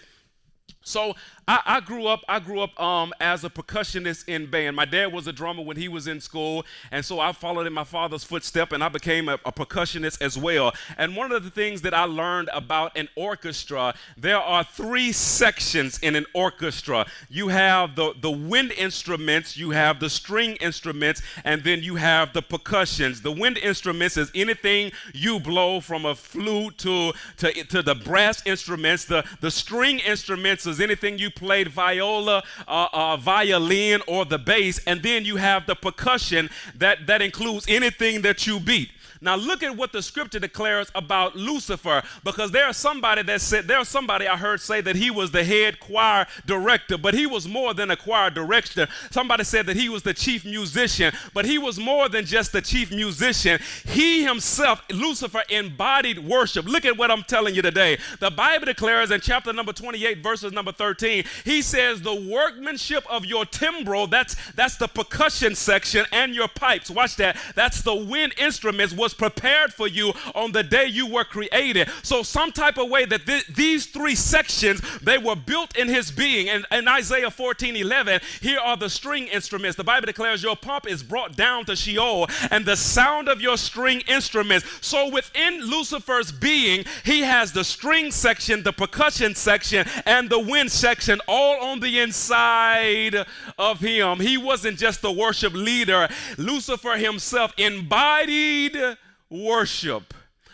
So 0.83 1.15
I, 1.47 1.59
I, 1.65 1.79
grew 1.79 2.07
up. 2.07 2.21
I 2.27 2.39
grew 2.39 2.61
up 2.61 2.79
um, 2.79 3.13
as 3.19 3.43
a 3.43 3.50
percussionist 3.50 4.27
in 4.27 4.50
band. 4.50 4.75
My 4.75 4.85
dad 4.85 5.13
was 5.13 5.27
a 5.27 5.33
drummer 5.33 5.63
when 5.63 5.77
he 5.77 5.88
was 5.88 6.07
in 6.07 6.19
school, 6.19 6.65
and 6.91 7.03
so 7.05 7.19
I 7.19 7.33
followed 7.33 7.67
in 7.67 7.73
my 7.73 7.83
father's 7.83 8.23
footstep, 8.23 8.71
and 8.71 8.83
I 8.83 8.89
became 8.89 9.29
a, 9.29 9.35
a 9.45 9.51
percussionist 9.51 10.21
as 10.21 10.38
well. 10.38 10.73
And 10.97 11.15
one 11.15 11.31
of 11.31 11.43
the 11.43 11.51
things 11.51 11.81
that 11.81 11.93
I 11.93 12.05
learned 12.05 12.50
about 12.53 12.97
an 12.97 13.09
orchestra, 13.15 13.93
there 14.17 14.39
are 14.39 14.63
three 14.63 15.11
sections 15.11 16.00
in 16.00 16.15
an 16.15 16.25
orchestra. 16.33 17.05
You 17.29 17.50
have 17.50 17.95
the 17.95 18.13
the 18.19 18.31
wind 18.31 18.71
instruments, 18.71 19.55
you 19.55 19.71
have 19.71 20.00
the 20.00 20.09
string 20.09 20.55
instruments, 20.57 21.21
and 21.43 21.63
then 21.63 21.83
you 21.83 21.95
have 21.95 22.33
the 22.33 22.41
percussions. 22.41 23.21
The 23.21 23.31
wind 23.31 23.57
instruments 23.59 24.17
is 24.17 24.31
anything 24.33 24.91
you 25.13 25.39
blow 25.39 25.79
from 25.79 26.05
a 26.05 26.15
flute 26.15 26.77
to 26.79 27.13
to, 27.38 27.51
to 27.65 27.83
the 27.83 27.95
brass 27.95 28.41
instruments. 28.47 29.05
The 29.05 29.23
the 29.41 29.51
string 29.51 30.00
instruments 30.00 30.65
is 30.71 30.79
anything 30.79 31.19
you 31.19 31.29
played 31.29 31.67
viola, 31.67 32.43
uh, 32.67 32.87
uh, 32.91 33.17
violin, 33.17 34.01
or 34.07 34.25
the 34.25 34.39
bass, 34.39 34.79
and 34.87 35.03
then 35.03 35.25
you 35.25 35.35
have 35.35 35.67
the 35.67 35.75
percussion 35.75 36.49
that, 36.75 37.05
that 37.07 37.21
includes 37.21 37.65
anything 37.67 38.21
that 38.23 38.47
you 38.47 38.59
beat. 38.59 38.89
Now 39.21 39.35
look 39.35 39.61
at 39.61 39.77
what 39.77 39.91
the 39.91 40.01
scripture 40.01 40.39
declares 40.39 40.91
about 40.95 41.35
Lucifer, 41.35 42.01
because 42.23 42.49
there's 42.49 42.75
somebody 42.75 43.21
that 43.21 43.39
said 43.41 43.67
there's 43.67 43.87
somebody 43.87 44.27
I 44.27 44.35
heard 44.35 44.59
say 44.59 44.81
that 44.81 44.95
he 44.95 45.11
was 45.11 45.29
the 45.29 45.43
head 45.43 45.79
choir 45.79 46.25
director, 46.47 46.97
but 46.97 47.13
he 47.13 47.27
was 47.27 47.47
more 47.47 47.75
than 47.75 47.91
a 47.91 47.95
choir 47.95 48.31
director. 48.31 48.87
Somebody 49.11 49.43
said 49.43 49.67
that 49.67 49.77
he 49.77 49.89
was 49.89 50.01
the 50.01 50.13
chief 50.13 50.43
musician, 50.43 51.13
but 51.35 51.45
he 51.45 51.59
was 51.59 51.77
more 51.77 52.09
than 52.09 52.25
just 52.25 52.51
the 52.51 52.61
chief 52.61 52.91
musician. 52.91 53.59
He 53.85 54.23
himself, 54.23 54.81
Lucifer, 54.89 55.43
embodied 55.49 56.17
worship. 56.17 56.65
Look 56.65 56.85
at 56.85 56.97
what 56.97 57.11
I'm 57.11 57.23
telling 57.23 57.53
you 57.53 57.61
today. 57.61 57.99
The 58.19 58.31
Bible 58.31 58.65
declares 58.65 59.11
in 59.11 59.21
chapter 59.21 59.53
number 59.53 59.71
28, 59.71 60.23
verses 60.23 60.51
number 60.51 60.71
13, 60.71 61.25
he 61.45 61.61
says, 61.61 62.01
The 62.01 62.15
workmanship 62.15 63.05
of 63.07 63.25
your 63.25 63.45
timbrel, 63.45 64.07
that's 64.07 64.35
that's 64.53 64.77
the 64.77 64.87
percussion 64.87 65.53
section, 65.53 66.05
and 66.11 66.33
your 66.33 66.47
pipes. 66.47 66.89
Watch 66.89 67.17
that. 67.17 67.37
That's 67.55 67.83
the 67.83 67.95
wind 67.95 68.33
instruments 68.39 68.93
was 68.93 69.11
was 69.12 69.32
prepared 69.32 69.74
for 69.74 69.88
you 69.88 70.13
on 70.36 70.51
the 70.51 70.63
day 70.63 70.86
you 70.86 71.08
were 71.08 71.24
created. 71.24 71.89
So, 72.03 72.24
some 72.24 72.51
type 72.51 72.77
of 72.77 72.89
way 72.89 73.06
that 73.06 73.25
th- 73.25 73.48
these 73.48 73.86
three 73.86 74.15
sections 74.15 74.82
they 75.00 75.18
were 75.18 75.36
built 75.36 75.75
in 75.77 75.88
his 75.88 76.12
being. 76.12 76.50
And 76.50 76.65
in 76.72 76.88
Isaiah 76.88 77.32
14 77.32 77.75
11, 77.75 78.22
here 78.41 78.60
are 78.60 78.77
the 78.77 78.89
string 78.89 79.27
instruments. 79.27 79.77
The 79.77 79.84
Bible 79.84 80.06
declares 80.06 80.44
your 80.44 80.56
pomp 80.56 80.88
is 80.88 81.03
brought 81.03 81.36
down 81.36 81.65
to 81.65 81.75
Sheol, 81.75 82.27
and 82.50 82.65
the 82.65 82.75
sound 82.75 83.27
of 83.27 83.41
your 83.41 83.58
string 83.58 84.01
instruments. 84.08 84.65
So, 84.82 85.10
within 85.10 85.62
Lucifer's 85.62 86.32
being, 86.32 86.86
he 87.03 87.22
has 87.22 87.51
the 87.51 87.63
string 87.63 88.12
section, 88.12 88.63
the 88.63 88.74
percussion 88.74 89.36
section, 89.36 89.86
and 90.06 90.30
the 90.30 90.39
wind 90.39 90.72
section 90.72 91.20
all 91.27 91.62
on 91.62 91.80
the 91.80 92.00
inside 92.00 93.25
of 93.58 93.80
him. 93.80 94.20
He 94.20 94.38
wasn't 94.38 94.77
just 94.77 95.03
a 95.03 95.12
worship 95.12 95.53
leader, 95.53 96.08
Lucifer 96.38 96.98
himself 96.98 97.53
embodied 97.58 98.98
worship. 99.31 100.13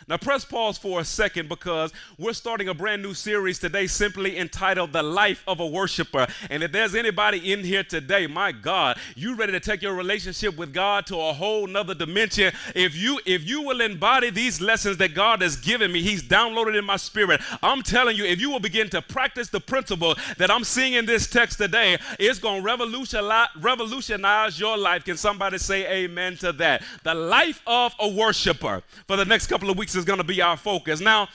Now, 0.10 0.16
press 0.16 0.46
pause 0.46 0.78
for 0.78 1.02
a 1.02 1.04
second 1.04 1.50
because 1.50 1.92
we're 2.18 2.32
starting 2.32 2.70
a 2.70 2.74
brand 2.74 3.04
new 3.04 3.14
series 3.14 3.60
today 3.60 3.88
simply 3.88 4.38
entitled 4.38 4.94
The 4.94 5.04
Life 5.04 5.44
of 5.46 5.60
a 5.60 5.68
Worshiper. 5.68 6.28
And 6.50 6.64
if 6.64 6.72
there's 6.72 6.96
anybody 6.96 7.52
in 7.52 7.62
here 7.62 7.84
today, 7.84 8.26
my 8.26 8.54
God, 8.54 8.98
you 9.18 9.36
ready 9.36 9.52
to 9.52 9.60
take 9.60 9.82
your 9.82 9.96
relationship 9.96 10.56
with 10.56 10.74
God 10.74 11.08
to 11.08 11.20
a 11.20 11.34
whole 11.34 11.68
nother 11.68 11.94
dimension. 11.94 12.54
If 12.74 12.96
you 12.96 13.20
if 13.26 13.44
you 13.46 13.64
will 13.64 13.82
embody 13.82 14.30
these 14.30 14.62
lessons 14.62 14.96
that 14.98 15.14
God 15.14 15.42
has 15.42 15.58
given 15.58 15.92
me, 15.92 16.02
He's 16.02 16.24
downloaded 16.24 16.80
in 16.80 16.86
my 16.86 16.96
spirit. 16.96 17.42
I'm 17.62 17.82
telling 17.82 18.16
you, 18.16 18.24
if 18.24 18.40
you 18.40 18.50
will 18.50 18.62
begin 18.62 18.90
to 18.92 19.02
practice 19.02 19.50
the 19.50 19.60
principle 19.60 20.16
that 20.38 20.50
I'm 20.50 20.64
seeing 20.64 20.94
in 20.94 21.06
this 21.06 21.28
text 21.28 21.58
today, 21.58 21.98
it's 22.18 22.40
going 22.40 22.62
to 22.62 22.66
revolutionize, 22.66 23.50
revolutionize 23.60 24.58
your 24.58 24.78
life. 24.78 25.04
Can 25.04 25.18
somebody 25.18 25.58
say 25.58 26.06
amen 26.06 26.38
to 26.38 26.54
that? 26.54 26.84
The 27.04 27.14
life 27.14 27.62
of 27.68 27.94
a 28.00 28.08
worshiper. 28.08 28.84
For 29.06 29.18
the 29.18 29.26
next 29.26 29.48
couple 29.48 29.70
of 29.70 29.78
weeks, 29.78 29.97
is 29.98 30.06
going 30.06 30.20
to 30.20 30.24
be 30.24 30.42
our 30.42 30.56
focus. 30.56 31.02
Now, 31.02 31.28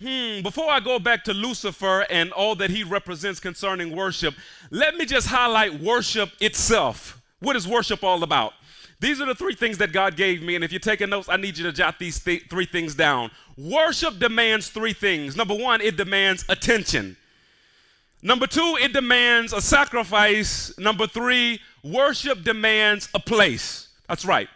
hmm, 0.00 0.40
before 0.42 0.70
I 0.70 0.80
go 0.80 0.98
back 0.98 1.24
to 1.24 1.34
Lucifer 1.34 2.06
and 2.08 2.32
all 2.32 2.54
that 2.56 2.70
he 2.70 2.84
represents 2.84 3.40
concerning 3.40 3.94
worship, 3.94 4.34
let 4.70 4.96
me 4.96 5.04
just 5.04 5.26
highlight 5.26 5.80
worship 5.80 6.30
itself. 6.40 7.20
What 7.40 7.56
is 7.56 7.68
worship 7.68 8.02
all 8.02 8.22
about? 8.22 8.54
These 9.00 9.20
are 9.20 9.26
the 9.26 9.34
three 9.34 9.54
things 9.54 9.78
that 9.78 9.92
God 9.92 10.16
gave 10.16 10.42
me, 10.42 10.56
and 10.56 10.64
if 10.64 10.72
you're 10.72 10.80
taking 10.80 11.10
notes, 11.10 11.28
I 11.28 11.36
need 11.36 11.56
you 11.56 11.64
to 11.64 11.72
jot 11.72 11.98
these 11.98 12.18
th- 12.18 12.48
three 12.50 12.66
things 12.66 12.96
down. 12.96 13.30
Worship 13.56 14.18
demands 14.18 14.70
three 14.70 14.92
things. 14.92 15.36
Number 15.36 15.54
one, 15.54 15.80
it 15.80 15.96
demands 15.96 16.44
attention. 16.48 17.16
Number 18.22 18.48
two, 18.48 18.76
it 18.80 18.92
demands 18.92 19.52
a 19.52 19.60
sacrifice. 19.60 20.76
Number 20.78 21.06
three, 21.06 21.60
worship 21.84 22.42
demands 22.42 23.08
a 23.14 23.20
place. 23.20 23.88
That's 24.08 24.24
right. 24.24 24.48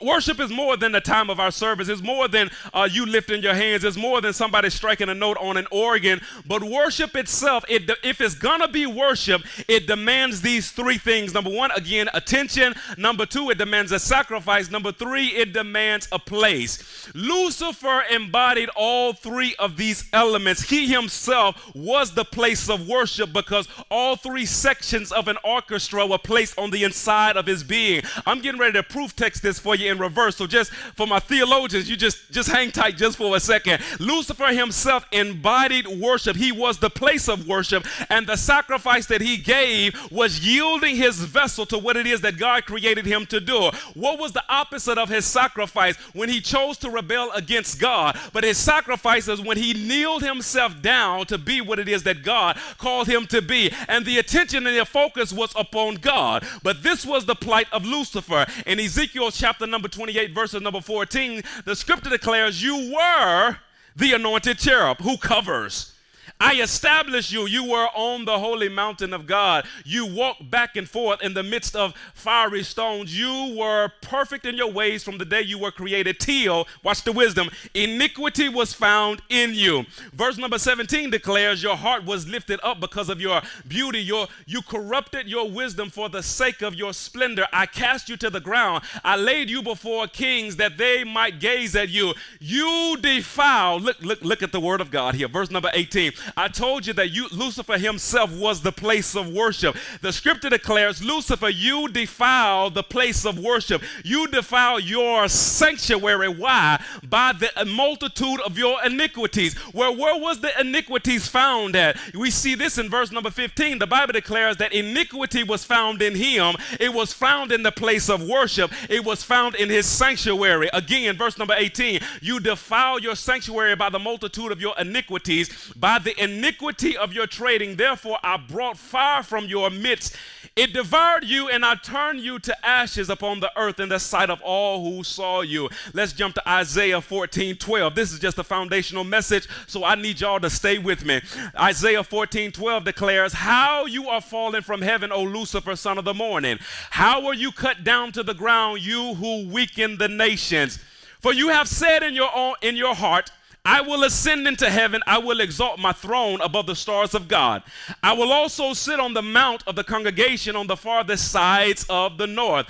Worship 0.00 0.40
is 0.40 0.50
more 0.50 0.78
than 0.78 0.92
the 0.92 1.00
time 1.00 1.28
of 1.28 1.38
our 1.38 1.50
service. 1.50 1.90
It's 1.90 2.00
more 2.00 2.26
than 2.26 2.50
uh, 2.72 2.88
you 2.90 3.04
lifting 3.04 3.42
your 3.42 3.52
hands. 3.52 3.84
It's 3.84 3.98
more 3.98 4.22
than 4.22 4.32
somebody 4.32 4.70
striking 4.70 5.10
a 5.10 5.14
note 5.14 5.36
on 5.38 5.58
an 5.58 5.66
organ. 5.70 6.22
But 6.46 6.62
worship 6.62 7.14
itself, 7.16 7.66
it, 7.68 7.90
if 8.02 8.22
it's 8.22 8.34
gonna 8.34 8.66
be 8.66 8.86
worship, 8.86 9.42
it 9.68 9.86
demands 9.86 10.40
these 10.40 10.70
three 10.70 10.96
things. 10.96 11.34
Number 11.34 11.50
one, 11.50 11.70
again, 11.72 12.08
attention. 12.14 12.72
Number 12.96 13.26
two, 13.26 13.50
it 13.50 13.58
demands 13.58 13.92
a 13.92 13.98
sacrifice. 13.98 14.70
Number 14.70 14.90
three, 14.90 15.26
it 15.26 15.52
demands 15.52 16.08
a 16.12 16.18
place. 16.18 17.10
Lucifer 17.14 18.04
embodied 18.10 18.70
all 18.76 19.12
three 19.12 19.54
of 19.58 19.76
these 19.76 20.08
elements. 20.14 20.62
He 20.62 20.86
himself 20.86 21.74
was 21.74 22.10
the 22.10 22.24
place 22.24 22.70
of 22.70 22.88
worship 22.88 23.34
because 23.34 23.68
all 23.90 24.16
three 24.16 24.46
sections 24.46 25.12
of 25.12 25.28
an 25.28 25.36
orchestra 25.44 26.06
were 26.06 26.16
placed 26.16 26.58
on 26.58 26.70
the 26.70 26.84
inside 26.84 27.36
of 27.36 27.44
his 27.44 27.62
being. 27.62 28.02
I'm 28.24 28.40
getting 28.40 28.58
ready 28.58 28.72
to 28.72 28.82
proof 28.82 29.14
text 29.14 29.42
this 29.42 29.58
for 29.58 29.73
for 29.74 29.82
you 29.82 29.90
in 29.90 29.98
reverse. 29.98 30.36
So 30.36 30.46
just 30.46 30.72
for 30.72 31.06
my 31.06 31.18
theologians, 31.18 31.90
you 31.90 31.96
just 31.96 32.30
just 32.30 32.48
hang 32.48 32.70
tight 32.70 32.96
just 32.96 33.18
for 33.18 33.36
a 33.36 33.40
second. 33.40 33.82
Lucifer 33.98 34.48
himself 34.48 35.04
embodied 35.12 35.86
worship. 35.86 36.36
He 36.36 36.52
was 36.52 36.78
the 36.78 36.90
place 36.90 37.28
of 37.28 37.46
worship, 37.46 37.86
and 38.10 38.26
the 38.26 38.36
sacrifice 38.36 39.06
that 39.06 39.20
he 39.20 39.36
gave 39.36 39.94
was 40.10 40.40
yielding 40.40 40.96
his 40.96 41.18
vessel 41.18 41.66
to 41.66 41.78
what 41.78 41.96
it 41.96 42.06
is 42.06 42.20
that 42.20 42.38
God 42.38 42.66
created 42.66 43.06
him 43.06 43.26
to 43.26 43.40
do. 43.40 43.70
What 43.94 44.18
was 44.18 44.32
the 44.32 44.44
opposite 44.48 44.98
of 44.98 45.08
his 45.08 45.24
sacrifice 45.24 45.96
when 46.12 46.28
he 46.28 46.40
chose 46.40 46.78
to 46.78 46.90
rebel 46.90 47.32
against 47.32 47.80
God? 47.80 48.18
But 48.32 48.44
his 48.44 48.58
sacrifice 48.58 49.28
is 49.28 49.40
when 49.40 49.56
he 49.56 49.72
kneeled 49.72 50.22
himself 50.22 50.80
down 50.82 51.26
to 51.26 51.38
be 51.38 51.60
what 51.60 51.78
it 51.78 51.88
is 51.88 52.02
that 52.04 52.22
God 52.22 52.58
called 52.78 53.08
him 53.08 53.26
to 53.28 53.42
be. 53.42 53.72
And 53.88 54.04
the 54.04 54.18
attention 54.18 54.66
and 54.66 54.76
the 54.76 54.84
focus 54.84 55.32
was 55.32 55.52
upon 55.56 55.96
God. 55.96 56.46
But 56.62 56.82
this 56.82 57.04
was 57.04 57.24
the 57.24 57.34
plight 57.34 57.66
of 57.72 57.84
Lucifer. 57.84 58.46
In 58.66 58.78
Ezekiel 58.78 59.30
chapter 59.30 59.63
chapter 59.64 59.70
number 59.70 59.88
28, 59.88 60.34
verses 60.34 60.60
number 60.60 60.80
14, 60.82 61.42
the 61.64 61.74
scripture 61.74 62.10
declares, 62.10 62.62
You 62.62 62.92
were 62.94 63.56
the 63.96 64.12
anointed 64.12 64.58
cherub 64.58 64.98
who 64.98 65.16
covers 65.16 65.93
I 66.40 66.60
established 66.60 67.32
you. 67.32 67.46
You 67.46 67.70
were 67.70 67.88
on 67.94 68.24
the 68.24 68.38
holy 68.38 68.68
mountain 68.68 69.12
of 69.12 69.26
God. 69.26 69.66
You 69.84 70.06
walked 70.06 70.50
back 70.50 70.76
and 70.76 70.88
forth 70.88 71.22
in 71.22 71.34
the 71.34 71.42
midst 71.42 71.76
of 71.76 71.94
fiery 72.14 72.62
stones. 72.62 73.18
You 73.18 73.56
were 73.58 73.90
perfect 74.00 74.46
in 74.46 74.56
your 74.56 74.70
ways 74.70 75.02
from 75.02 75.18
the 75.18 75.24
day 75.24 75.42
you 75.42 75.58
were 75.58 75.70
created 75.70 76.20
till, 76.20 76.66
watch 76.82 77.02
the 77.04 77.12
wisdom, 77.12 77.50
iniquity 77.74 78.48
was 78.48 78.72
found 78.72 79.22
in 79.28 79.54
you. 79.54 79.84
Verse 80.12 80.38
number 80.38 80.58
17 80.58 81.10
declares, 81.10 81.62
Your 81.62 81.76
heart 81.76 82.04
was 82.04 82.26
lifted 82.26 82.60
up 82.62 82.80
because 82.80 83.08
of 83.08 83.20
your 83.20 83.40
beauty. 83.68 84.00
Your, 84.00 84.26
you 84.46 84.62
corrupted 84.62 85.28
your 85.28 85.50
wisdom 85.50 85.90
for 85.90 86.08
the 86.08 86.22
sake 86.22 86.62
of 86.62 86.74
your 86.74 86.92
splendor. 86.92 87.46
I 87.52 87.66
cast 87.66 88.08
you 88.08 88.16
to 88.18 88.30
the 88.30 88.40
ground. 88.40 88.84
I 89.04 89.16
laid 89.16 89.50
you 89.50 89.62
before 89.62 90.06
kings 90.06 90.56
that 90.56 90.78
they 90.78 91.04
might 91.04 91.40
gaze 91.40 91.76
at 91.76 91.88
you. 91.88 92.14
You 92.40 92.96
defiled. 93.00 93.82
Look, 93.82 94.00
look, 94.00 94.22
look 94.22 94.42
at 94.42 94.52
the 94.52 94.60
word 94.60 94.80
of 94.80 94.90
God 94.90 95.14
here. 95.14 95.28
Verse 95.28 95.50
number 95.50 95.70
18. 95.72 96.12
I 96.36 96.48
told 96.48 96.86
you 96.86 96.92
that 96.94 97.10
you, 97.10 97.28
Lucifer 97.32 97.78
himself 97.78 98.32
was 98.32 98.60
the 98.60 98.72
place 98.72 99.14
of 99.14 99.28
worship. 99.28 99.76
The 100.00 100.12
scripture 100.12 100.50
declares, 100.50 101.02
Lucifer, 101.02 101.48
you 101.48 101.88
defile 101.88 102.70
the 102.70 102.82
place 102.82 103.24
of 103.24 103.38
worship. 103.38 103.82
You 104.04 104.26
defile 104.28 104.80
your 104.80 105.28
sanctuary. 105.28 106.28
Why? 106.28 106.82
By 107.08 107.32
the 107.32 107.64
multitude 107.64 108.40
of 108.40 108.58
your 108.58 108.84
iniquities. 108.84 109.56
Where, 109.72 109.92
where 109.92 110.18
was 110.18 110.40
the 110.40 110.58
iniquities 110.60 111.28
found 111.28 111.76
at? 111.76 111.98
We 112.14 112.30
see 112.30 112.54
this 112.54 112.78
in 112.78 112.90
verse 112.90 113.10
number 113.10 113.30
15. 113.30 113.78
The 113.78 113.86
Bible 113.86 114.12
declares 114.12 114.56
that 114.58 114.72
iniquity 114.72 115.42
was 115.42 115.64
found 115.64 116.02
in 116.02 116.14
him. 116.14 116.56
It 116.80 116.92
was 116.92 117.12
found 117.12 117.52
in 117.52 117.62
the 117.62 117.72
place 117.72 118.08
of 118.08 118.22
worship. 118.22 118.72
It 118.88 119.04
was 119.04 119.22
found 119.22 119.54
in 119.56 119.68
his 119.68 119.86
sanctuary. 119.86 120.68
Again, 120.72 121.16
verse 121.16 121.38
number 121.38 121.54
18. 121.56 122.00
You 122.20 122.40
defile 122.40 122.98
your 122.98 123.16
sanctuary 123.16 123.76
by 123.76 123.90
the 123.90 123.98
multitude 123.98 124.52
of 124.52 124.60
your 124.60 124.74
iniquities. 124.78 125.72
By 125.76 125.98
the 126.04 126.22
iniquity 126.22 126.96
of 126.96 127.12
your 127.12 127.26
trading, 127.26 127.76
therefore 127.76 128.18
I 128.22 128.36
brought 128.36 128.78
fire 128.78 129.22
from 129.22 129.46
your 129.46 129.70
midst. 129.70 130.16
It 130.56 130.72
devoured 130.72 131.24
you, 131.24 131.48
and 131.48 131.64
I 131.64 131.74
turned 131.74 132.20
you 132.20 132.38
to 132.38 132.66
ashes 132.66 133.10
upon 133.10 133.40
the 133.40 133.50
earth 133.58 133.80
in 133.80 133.88
the 133.88 133.98
sight 133.98 134.30
of 134.30 134.40
all 134.42 134.84
who 134.84 135.02
saw 135.02 135.40
you. 135.40 135.68
Let's 135.94 136.12
jump 136.12 136.36
to 136.36 136.48
Isaiah 136.48 137.00
14 137.00 137.56
12. 137.56 137.94
This 137.96 138.12
is 138.12 138.20
just 138.20 138.38
a 138.38 138.44
foundational 138.44 139.02
message, 139.02 139.48
so 139.66 139.82
I 139.82 139.96
need 139.96 140.20
y'all 140.20 140.38
to 140.38 140.50
stay 140.50 140.78
with 140.78 141.04
me. 141.04 141.20
Isaiah 141.58 142.04
14 142.04 142.52
12 142.52 142.84
declares, 142.84 143.32
How 143.32 143.86
you 143.86 144.08
are 144.08 144.20
fallen 144.20 144.62
from 144.62 144.80
heaven, 144.80 145.10
O 145.10 145.24
Lucifer, 145.24 145.74
son 145.74 145.98
of 145.98 146.04
the 146.04 146.14
morning. 146.14 146.58
How 146.90 147.26
are 147.26 147.34
you 147.34 147.50
cut 147.50 147.82
down 147.82 148.12
to 148.12 148.22
the 148.22 148.34
ground, 148.34 148.80
you 148.80 149.14
who 149.14 149.48
weaken 149.48 149.98
the 149.98 150.08
nations? 150.08 150.78
For 151.18 151.32
you 151.32 151.48
have 151.48 151.66
said 151.66 152.02
in 152.02 152.14
your 152.14 152.30
own, 152.32 152.54
in 152.62 152.76
your 152.76 152.94
heart, 152.94 153.32
I 153.64 153.80
will 153.80 154.04
ascend 154.04 154.46
into 154.46 154.68
heaven. 154.68 155.00
I 155.06 155.18
will 155.18 155.40
exalt 155.40 155.78
my 155.78 155.92
throne 155.92 156.40
above 156.42 156.66
the 156.66 156.76
stars 156.76 157.14
of 157.14 157.28
God. 157.28 157.62
I 158.02 158.12
will 158.12 158.30
also 158.30 158.74
sit 158.74 159.00
on 159.00 159.14
the 159.14 159.22
mount 159.22 159.64
of 159.66 159.74
the 159.74 159.84
congregation 159.84 160.54
on 160.54 160.66
the 160.66 160.76
farthest 160.76 161.30
sides 161.30 161.86
of 161.88 162.18
the 162.18 162.26
north. 162.26 162.66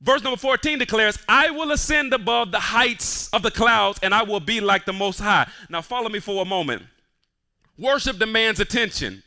Verse 0.00 0.22
number 0.22 0.38
14 0.38 0.78
declares, 0.78 1.18
I 1.28 1.50
will 1.50 1.72
ascend 1.72 2.14
above 2.14 2.52
the 2.52 2.60
heights 2.60 3.28
of 3.30 3.42
the 3.42 3.50
clouds 3.50 3.98
and 4.02 4.14
I 4.14 4.22
will 4.22 4.40
be 4.40 4.60
like 4.60 4.86
the 4.86 4.92
Most 4.92 5.18
High. 5.18 5.48
Now, 5.68 5.82
follow 5.82 6.08
me 6.08 6.20
for 6.20 6.40
a 6.40 6.44
moment. 6.44 6.82
Worship 7.76 8.18
demands 8.18 8.60
attention, 8.60 9.22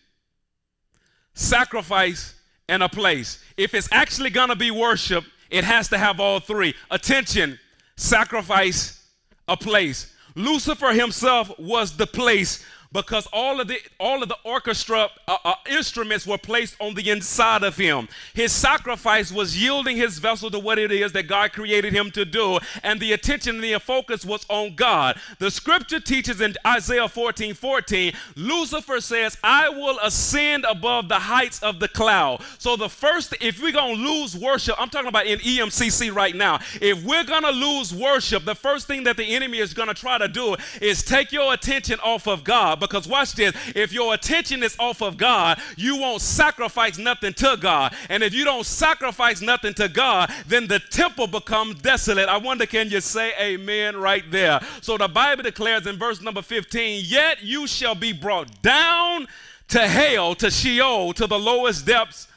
sacrifice, 1.33 2.35
and 2.67 2.81
a 2.81 2.89
place. 2.89 3.43
If 3.57 3.73
it's 3.73 3.89
actually 3.91 4.29
going 4.29 4.49
to 4.49 4.55
be 4.55 4.71
worship, 4.71 5.25
it 5.49 5.63
has 5.63 5.89
to 5.89 5.97
have 5.97 6.19
all 6.19 6.39
three 6.39 6.73
attention, 6.89 7.59
sacrifice, 7.97 9.05
a 9.47 9.57
place. 9.57 10.13
Lucifer 10.35 10.93
himself 10.93 11.57
was 11.59 11.97
the 11.97 12.07
place 12.07 12.63
because 12.91 13.27
all 13.31 13.59
of 13.61 13.67
the 13.67 13.77
all 13.99 14.21
of 14.21 14.29
the 14.29 14.37
orchestra 14.43 15.09
uh, 15.27 15.37
uh, 15.45 15.53
instruments 15.69 16.27
were 16.27 16.37
placed 16.37 16.75
on 16.79 16.93
the 16.93 17.09
inside 17.09 17.63
of 17.63 17.77
him. 17.77 18.07
His 18.33 18.51
sacrifice 18.51 19.31
was 19.31 19.61
yielding 19.61 19.97
his 19.97 20.19
vessel 20.19 20.51
to 20.51 20.59
what 20.59 20.77
it 20.77 20.91
is 20.91 21.11
that 21.13 21.27
God 21.27 21.53
created 21.53 21.93
him 21.93 22.11
to 22.11 22.25
do, 22.25 22.59
and 22.83 22.99
the 22.99 23.13
attention 23.13 23.55
and 23.55 23.63
the 23.63 23.79
focus 23.79 24.25
was 24.25 24.45
on 24.49 24.75
God. 24.75 25.19
The 25.39 25.51
scripture 25.51 25.99
teaches 25.99 26.41
in 26.41 26.55
Isaiah 26.65 27.07
14, 27.07 27.53
14, 27.53 28.13
Lucifer 28.35 28.99
says, 28.99 29.37
I 29.43 29.69
will 29.69 29.99
ascend 30.01 30.65
above 30.65 31.07
the 31.07 31.19
heights 31.19 31.61
of 31.63 31.79
the 31.79 31.87
cloud. 31.87 32.41
So 32.57 32.75
the 32.75 32.89
first, 32.89 33.35
if 33.41 33.61
we're 33.61 33.71
gonna 33.71 33.93
lose 33.93 34.35
worship, 34.35 34.75
I'm 34.79 34.89
talking 34.89 35.09
about 35.09 35.27
in 35.27 35.39
EMCC 35.39 36.13
right 36.13 36.35
now. 36.35 36.59
If 36.81 37.03
we're 37.03 37.23
gonna 37.23 37.51
lose 37.51 37.93
worship, 37.93 38.45
the 38.45 38.55
first 38.55 38.87
thing 38.87 39.03
that 39.03 39.17
the 39.17 39.35
enemy 39.35 39.59
is 39.59 39.73
gonna 39.73 39.93
try 39.93 40.17
to 40.17 40.27
do 40.27 40.55
is 40.81 41.03
take 41.03 41.31
your 41.31 41.53
attention 41.53 41.99
off 42.01 42.27
of 42.27 42.43
God 42.43 42.79
because 42.81 43.07
watch 43.07 43.33
this 43.33 43.55
if 43.73 43.93
your 43.93 44.13
attention 44.13 44.63
is 44.63 44.75
off 44.77 45.01
of 45.01 45.15
God, 45.15 45.61
you 45.77 45.95
won't 45.97 46.21
sacrifice 46.21 46.97
nothing 46.97 47.33
to 47.35 47.55
God. 47.61 47.95
And 48.09 48.23
if 48.23 48.33
you 48.33 48.43
don't 48.43 48.65
sacrifice 48.65 49.39
nothing 49.39 49.73
to 49.75 49.87
God, 49.87 50.29
then 50.47 50.67
the 50.67 50.79
temple 50.79 51.27
becomes 51.27 51.75
desolate. 51.81 52.27
I 52.27 52.37
wonder, 52.37 52.65
can 52.65 52.89
you 52.89 52.99
say 52.99 53.31
amen 53.39 53.95
right 53.95 54.29
there? 54.29 54.59
So 54.81 54.97
the 54.97 55.07
Bible 55.07 55.43
declares 55.43 55.87
in 55.87 55.97
verse 55.97 56.19
number 56.21 56.41
15, 56.41 57.03
Yet 57.05 57.41
you 57.41 57.67
shall 57.67 57.95
be 57.95 58.11
brought 58.11 58.61
down 58.61 59.27
to 59.69 59.87
hell, 59.87 60.35
to 60.35 60.51
Sheol, 60.51 61.13
to 61.13 61.27
the 61.27 61.39
lowest 61.39 61.85
depths 61.85 62.27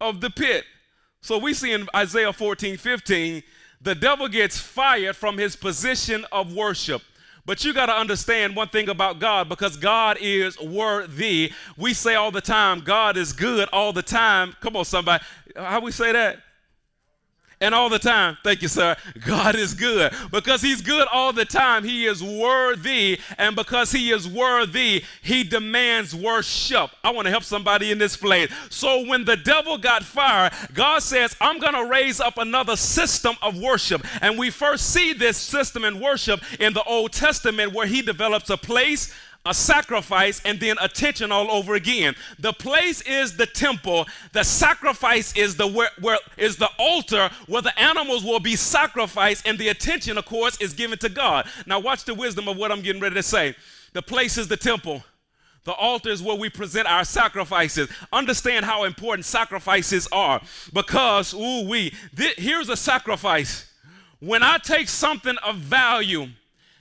of 0.00 0.20
the 0.20 0.28
pit. 0.28 0.64
So 1.22 1.38
we 1.38 1.54
see 1.54 1.72
in 1.72 1.88
Isaiah 1.96 2.34
14, 2.34 2.76
15, 2.76 3.42
the 3.80 3.94
devil 3.94 4.28
gets 4.28 4.58
fired 4.58 5.16
from 5.16 5.38
his 5.38 5.56
position 5.56 6.26
of 6.32 6.54
worship. 6.54 7.02
But 7.46 7.62
you 7.64 7.74
got 7.74 7.86
to 7.86 7.92
understand 7.92 8.56
one 8.56 8.68
thing 8.68 8.88
about 8.88 9.18
God 9.18 9.48
because 9.50 9.76
God 9.76 10.16
is 10.20 10.58
worthy. 10.58 11.52
We 11.76 11.92
say 11.92 12.14
all 12.14 12.30
the 12.30 12.40
time, 12.40 12.80
God 12.80 13.18
is 13.18 13.34
good 13.34 13.68
all 13.70 13.92
the 13.92 14.02
time. 14.02 14.56
Come 14.60 14.76
on, 14.76 14.86
somebody. 14.86 15.22
How 15.54 15.80
we 15.80 15.90
say 15.90 16.12
that? 16.12 16.38
And 17.64 17.74
all 17.74 17.88
the 17.88 17.98
time. 17.98 18.36
Thank 18.44 18.60
you, 18.60 18.68
sir. 18.68 18.94
God 19.26 19.56
is 19.56 19.72
good. 19.72 20.12
Because 20.30 20.60
He's 20.60 20.82
good 20.82 21.08
all 21.10 21.32
the 21.32 21.46
time, 21.46 21.82
He 21.82 22.06
is 22.06 22.22
worthy. 22.22 23.18
And 23.38 23.56
because 23.56 23.90
He 23.90 24.10
is 24.10 24.28
worthy, 24.28 25.02
He 25.22 25.44
demands 25.44 26.14
worship. 26.14 26.90
I 27.02 27.10
want 27.10 27.24
to 27.24 27.30
help 27.30 27.42
somebody 27.42 27.90
in 27.90 27.98
this 27.98 28.16
place. 28.16 28.52
So 28.68 29.06
when 29.06 29.24
the 29.24 29.36
devil 29.36 29.78
got 29.78 30.04
fired, 30.04 30.52
God 30.74 31.02
says, 31.02 31.34
I'm 31.40 31.58
going 31.58 31.74
to 31.74 31.86
raise 31.86 32.20
up 32.20 32.36
another 32.36 32.76
system 32.76 33.34
of 33.40 33.58
worship. 33.58 34.04
And 34.20 34.38
we 34.38 34.50
first 34.50 34.90
see 34.90 35.14
this 35.14 35.38
system 35.38 35.84
in 35.84 36.00
worship 36.00 36.42
in 36.60 36.74
the 36.74 36.82
Old 36.84 37.12
Testament 37.12 37.72
where 37.72 37.86
He 37.86 38.02
develops 38.02 38.50
a 38.50 38.58
place, 38.58 39.14
a 39.46 39.52
sacrifice 39.52 40.40
and 40.44 40.58
then 40.58 40.76
attention 40.80 41.30
all 41.30 41.50
over 41.50 41.74
again. 41.74 42.14
The 42.38 42.52
place 42.52 43.02
is 43.02 43.36
the 43.36 43.46
temple. 43.46 44.06
The 44.32 44.42
sacrifice 44.42 45.36
is 45.36 45.56
the 45.56 45.66
where, 45.66 45.90
where 46.00 46.18
is 46.36 46.56
the 46.56 46.70
altar 46.78 47.30
where 47.46 47.62
the 47.62 47.78
animals 47.78 48.24
will 48.24 48.40
be 48.40 48.56
sacrificed, 48.56 49.46
and 49.46 49.58
the 49.58 49.68
attention, 49.68 50.16
of 50.16 50.24
course, 50.24 50.60
is 50.60 50.72
given 50.72 50.98
to 50.98 51.08
God. 51.08 51.46
Now, 51.66 51.78
watch 51.78 52.04
the 52.04 52.14
wisdom 52.14 52.48
of 52.48 52.56
what 52.56 52.72
I'm 52.72 52.80
getting 52.80 53.02
ready 53.02 53.16
to 53.16 53.22
say. 53.22 53.54
The 53.92 54.02
place 54.02 54.38
is 54.38 54.48
the 54.48 54.56
temple. 54.56 55.04
The 55.64 55.72
altar 55.72 56.10
is 56.10 56.22
where 56.22 56.36
we 56.36 56.50
present 56.50 56.86
our 56.86 57.04
sacrifices. 57.04 57.88
Understand 58.12 58.66
how 58.66 58.84
important 58.84 59.24
sacrifices 59.24 60.06
are 60.12 60.42
because, 60.72 61.32
ooh, 61.32 61.66
we, 61.66 61.94
th- 62.16 62.36
here's 62.36 62.68
a 62.68 62.76
sacrifice. 62.76 63.70
When 64.20 64.42
I 64.42 64.58
take 64.58 64.88
something 64.88 65.36
of 65.38 65.56
value, 65.56 66.28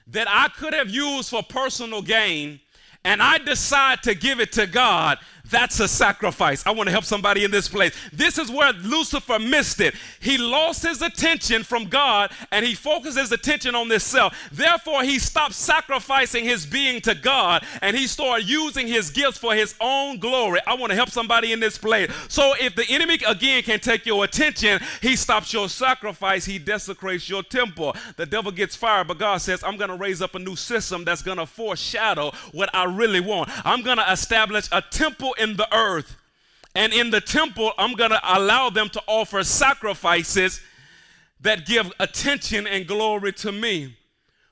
that 0.08 0.28
I 0.30 0.50
could 0.50 0.74
have 0.74 0.90
used 0.90 1.30
for 1.30 1.44
personal 1.44 2.02
gain 2.02 2.60
and 3.06 3.22
I 3.22 3.38
decide 3.38 4.02
to 4.04 4.16
give 4.16 4.40
it 4.40 4.52
to 4.54 4.66
God, 4.66 5.18
that's 5.50 5.82
a 5.82 5.90
sacrifice. 5.90 6.66
I 6.66 6.72
want 6.72 6.88
to 6.88 6.92
help 6.92 7.04
somebody 7.04 7.44
in 7.44 7.52
this 7.52 7.68
place. 7.68 7.94
This 8.14 8.38
is 8.38 8.50
where 8.50 8.72
Lucifer 8.72 9.40
missed 9.40 9.82
it. 9.82 9.94
He 10.22 10.38
lost 10.38 10.84
his 10.84 11.02
attention 11.02 11.64
from 11.64 11.86
God 11.86 12.32
and 12.52 12.66
he 12.66 12.74
focused 12.74 13.18
his 13.18 13.34
attention 13.34 13.76
on 13.76 13.90
this 13.90 14.06
self. 14.06 14.34
Therefore, 14.54 15.04
he 15.04 15.20
stopped 15.20 15.54
sacrificing 15.54 16.46
his 16.46 16.66
being 16.66 17.02
to 17.02 17.14
God 17.14 17.66
and 17.82 17.96
he 17.96 18.08
started 18.08 18.48
using 18.48 18.88
his 18.88 19.10
gifts 19.10 19.38
for 19.38 19.54
his 19.54 19.76
own 19.82 20.18
glory. 20.18 20.62
I 20.66 20.76
want 20.76 20.92
to 20.92 20.96
help 20.96 21.10
somebody 21.10 21.52
in 21.52 21.60
this 21.60 21.78
place. 21.78 22.10
So, 22.30 22.54
if 22.60 22.76
the 22.76 22.86
enemy 22.88 23.20
again 23.28 23.64
can 23.64 23.82
take 23.82 24.06
your 24.06 24.24
attention, 24.24 24.80
he 25.02 25.18
stops 25.18 25.52
your 25.52 25.68
sacrifice, 25.68 26.46
he 26.46 26.58
desecrates 26.58 27.28
your 27.28 27.44
temple. 27.44 27.96
The 28.16 28.26
devil 28.26 28.52
gets 28.52 28.78
fired, 28.78 29.10
but 29.10 29.18
God 29.18 29.38
says, 29.38 29.62
I'm 29.62 29.76
going 29.76 29.90
to 29.90 29.98
raise 29.98 30.22
up 30.22 30.36
a 30.36 30.40
new 30.40 30.56
system 30.56 31.04
that's 31.04 31.22
going 31.22 31.38
to 31.38 31.46
foreshadow 31.46 32.32
what 32.54 32.74
I 32.74 32.86
really 32.86 33.20
want. 33.20 33.50
I'm 33.66 33.82
going 33.82 33.98
to 33.98 34.10
establish 34.10 34.70
a 34.72 34.82
temple 34.82 35.33
in 35.34 35.56
the 35.56 35.68
earth. 35.76 36.16
And 36.76 36.92
in 36.94 37.12
the 37.12 37.22
temple, 37.22 37.72
I'm 37.78 37.94
going 37.94 38.12
to 38.12 38.20
allow 38.24 38.70
them 38.70 38.90
to 38.90 39.02
offer 39.08 39.44
sacrifices 39.44 40.62
that 41.42 41.66
give 41.66 41.92
attention 42.00 42.66
and 42.66 42.88
glory 42.88 43.34
to 43.34 43.52
me. 43.52 43.96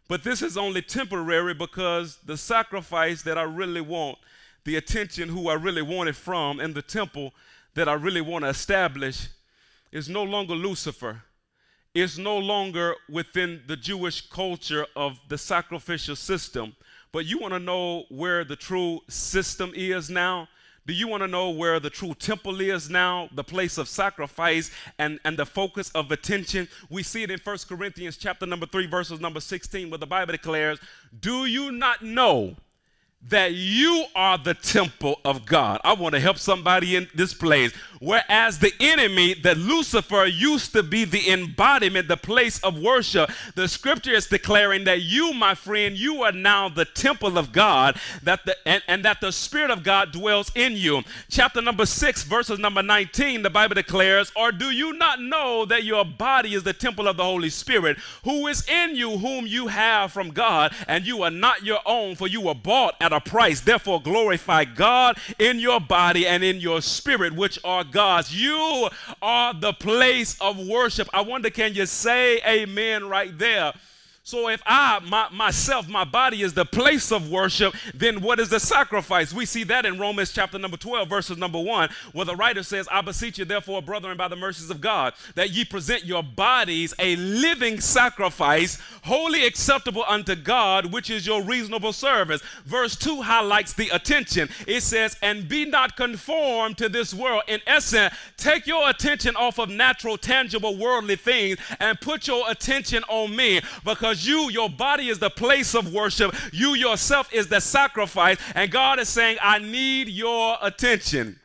But 0.07 0.23
this 0.23 0.41
is 0.41 0.57
only 0.57 0.81
temporary 0.81 1.53
because 1.53 2.17
the 2.25 2.37
sacrifice 2.37 3.21
that 3.23 3.37
I 3.37 3.43
really 3.43 3.81
want, 3.81 4.17
the 4.65 4.75
attention 4.75 5.29
who 5.29 5.49
I 5.49 5.53
really 5.53 5.81
want 5.81 6.09
it 6.09 6.15
from, 6.15 6.59
and 6.59 6.75
the 6.75 6.81
temple 6.81 7.33
that 7.75 7.87
I 7.87 7.93
really 7.93 8.21
want 8.21 8.43
to 8.43 8.49
establish 8.49 9.29
is 9.91 10.09
no 10.09 10.23
longer 10.23 10.53
Lucifer. 10.53 11.23
It's 11.93 12.17
no 12.17 12.37
longer 12.37 12.95
within 13.09 13.63
the 13.67 13.75
Jewish 13.75 14.29
culture 14.29 14.85
of 14.95 15.19
the 15.27 15.37
sacrificial 15.37 16.15
system. 16.15 16.75
But 17.11 17.25
you 17.25 17.39
want 17.39 17.53
to 17.53 17.59
know 17.59 18.03
where 18.09 18.43
the 18.43 18.55
true 18.55 18.99
system 19.09 19.73
is 19.75 20.09
now? 20.09 20.47
Do 20.87 20.93
you 20.93 21.07
want 21.07 21.21
to 21.21 21.27
know 21.27 21.51
where 21.51 21.79
the 21.79 21.91
true 21.91 22.15
temple 22.15 22.59
is 22.59 22.89
now, 22.89 23.29
the 23.33 23.43
place 23.43 23.77
of 23.77 23.87
sacrifice 23.87 24.71
and, 24.97 25.19
and 25.23 25.37
the 25.37 25.45
focus 25.45 25.91
of 25.91 26.11
attention? 26.11 26.67
We 26.89 27.03
see 27.03 27.23
it 27.23 27.31
in 27.31 27.39
1 27.43 27.57
Corinthians 27.69 28.17
chapter 28.17 28.47
number 28.47 28.65
3, 28.65 28.87
verses 28.87 29.19
number 29.19 29.39
16, 29.39 29.91
where 29.91 29.99
the 29.99 30.07
Bible 30.07 30.31
declares, 30.31 30.79
Do 31.19 31.45
you 31.45 31.71
not 31.71 32.03
know 32.03 32.55
that 33.29 33.53
you 33.53 34.05
are 34.15 34.37
the 34.37 34.53
temple 34.53 35.19
of 35.23 35.45
God. 35.45 35.79
I 35.83 35.93
want 35.93 36.15
to 36.15 36.19
help 36.19 36.37
somebody 36.37 36.95
in 36.95 37.07
this 37.13 37.33
place. 37.33 37.71
Whereas 38.01 38.57
the 38.57 38.73
enemy, 38.79 39.35
that 39.43 39.57
Lucifer 39.57 40.25
used 40.25 40.73
to 40.73 40.81
be 40.81 41.05
the 41.05 41.29
embodiment, 41.29 42.07
the 42.07 42.17
place 42.17 42.59
of 42.63 42.81
worship, 42.81 43.29
the 43.53 43.67
scripture 43.67 44.13
is 44.13 44.25
declaring 44.25 44.85
that 44.85 45.01
you, 45.03 45.33
my 45.33 45.53
friend, 45.53 45.95
you 45.95 46.23
are 46.23 46.31
now 46.31 46.67
the 46.67 46.85
temple 46.85 47.37
of 47.37 47.51
God, 47.51 47.99
that 48.23 48.43
the 48.45 48.55
and, 48.65 48.81
and 48.87 49.05
that 49.05 49.21
the 49.21 49.31
Spirit 49.31 49.69
of 49.69 49.83
God 49.83 50.11
dwells 50.11 50.51
in 50.55 50.75
you. 50.75 51.03
Chapter 51.29 51.61
number 51.61 51.85
six, 51.85 52.23
verses 52.23 52.57
number 52.57 52.81
19, 52.81 53.43
the 53.43 53.51
Bible 53.51 53.75
declares, 53.75 54.31
Or 54.35 54.51
do 54.51 54.71
you 54.71 54.93
not 54.93 55.21
know 55.21 55.65
that 55.65 55.83
your 55.83 56.03
body 56.03 56.55
is 56.55 56.63
the 56.63 56.73
temple 56.73 57.07
of 57.07 57.17
the 57.17 57.23
Holy 57.23 57.51
Spirit, 57.51 57.97
who 58.23 58.47
is 58.47 58.67
in 58.67 58.95
you, 58.95 59.17
whom 59.19 59.45
you 59.45 59.67
have 59.67 60.11
from 60.11 60.31
God, 60.31 60.73
and 60.87 61.05
you 61.05 61.21
are 61.21 61.29
not 61.29 61.63
your 61.63 61.81
own, 61.85 62.15
for 62.15 62.27
you 62.27 62.41
were 62.41 62.55
bought 62.55 62.95
at 62.99 63.10
a 63.13 63.19
price. 63.19 63.61
Therefore, 63.61 64.01
glorify 64.01 64.65
God 64.65 65.17
in 65.39 65.59
your 65.59 65.79
body 65.79 66.27
and 66.27 66.43
in 66.43 66.59
your 66.59 66.81
spirit, 66.81 67.33
which 67.33 67.59
are 67.63 67.83
God's. 67.83 68.33
You 68.33 68.89
are 69.21 69.53
the 69.53 69.73
place 69.73 70.37
of 70.39 70.57
worship. 70.67 71.09
I 71.13 71.21
wonder, 71.21 71.49
can 71.49 71.73
you 71.73 71.85
say 71.85 72.41
amen 72.45 73.07
right 73.07 73.37
there? 73.37 73.73
So 74.23 74.49
if 74.49 74.61
I, 74.67 74.99
my, 74.99 75.29
myself, 75.31 75.87
my 75.89 76.03
body 76.03 76.43
is 76.43 76.53
the 76.53 76.63
place 76.63 77.11
of 77.11 77.31
worship, 77.31 77.73
then 77.95 78.21
what 78.21 78.39
is 78.39 78.49
the 78.49 78.59
sacrifice? 78.59 79.33
We 79.33 79.47
see 79.47 79.63
that 79.63 79.83
in 79.83 79.97
Romans 79.97 80.31
chapter 80.31 80.59
number 80.59 80.77
12, 80.77 81.09
verses 81.09 81.37
number 81.39 81.59
1, 81.59 81.89
where 82.13 82.25
the 82.25 82.35
writer 82.35 82.61
says, 82.61 82.87
I 82.91 83.01
beseech 83.01 83.39
you, 83.39 83.45
therefore, 83.45 83.81
brethren, 83.81 84.17
by 84.17 84.27
the 84.27 84.35
mercies 84.35 84.69
of 84.69 84.79
God, 84.79 85.15
that 85.33 85.49
ye 85.49 85.65
present 85.65 86.05
your 86.05 86.21
bodies 86.21 86.93
a 86.99 87.15
living 87.15 87.79
sacrifice, 87.79 88.77
holy 89.03 89.43
acceptable 89.43 90.05
unto 90.07 90.35
God, 90.35 90.93
which 90.93 91.09
is 91.09 91.25
your 91.25 91.41
reasonable 91.41 91.91
service. 91.91 92.43
Verse 92.65 92.95
2 92.95 93.23
highlights 93.23 93.73
the 93.73 93.89
attention. 93.89 94.49
It 94.67 94.81
says, 94.81 95.17
And 95.23 95.49
be 95.49 95.65
not 95.65 95.97
conformed 95.97 96.77
to 96.77 96.89
this 96.89 97.11
world. 97.11 97.41
In 97.47 97.59
essence, 97.65 98.13
take 98.37 98.67
your 98.67 98.87
attention 98.87 99.35
off 99.35 99.57
of 99.57 99.69
natural, 99.69 100.15
tangible, 100.15 100.77
worldly 100.77 101.15
things 101.15 101.57
and 101.79 101.99
put 101.99 102.27
your 102.27 102.49
attention 102.51 103.03
on 103.09 103.35
me 103.35 103.61
because 103.83 104.10
because 104.11 104.27
you, 104.27 104.49
your 104.51 104.69
body 104.69 105.07
is 105.07 105.19
the 105.19 105.29
place 105.29 105.73
of 105.73 105.93
worship. 105.93 106.35
You 106.51 106.73
yourself 106.73 107.33
is 107.33 107.47
the 107.47 107.61
sacrifice. 107.61 108.37
And 108.55 108.69
God 108.69 108.99
is 108.99 109.07
saying, 109.07 109.37
I 109.41 109.59
need 109.59 110.09
your 110.09 110.57
attention. 110.61 111.39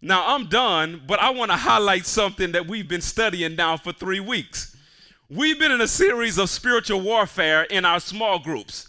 Now, 0.00 0.22
I'm 0.24 0.46
done, 0.48 1.02
but 1.08 1.18
I 1.18 1.30
want 1.30 1.50
to 1.50 1.56
highlight 1.56 2.06
something 2.06 2.52
that 2.52 2.68
we've 2.68 2.86
been 2.86 3.00
studying 3.00 3.56
now 3.56 3.76
for 3.76 3.92
three 3.92 4.20
weeks. 4.20 4.76
We've 5.28 5.58
been 5.58 5.72
in 5.72 5.80
a 5.80 5.88
series 5.88 6.38
of 6.38 6.50
spiritual 6.50 7.00
warfare 7.00 7.64
in 7.64 7.84
our 7.84 7.98
small 7.98 8.38
groups. 8.38 8.86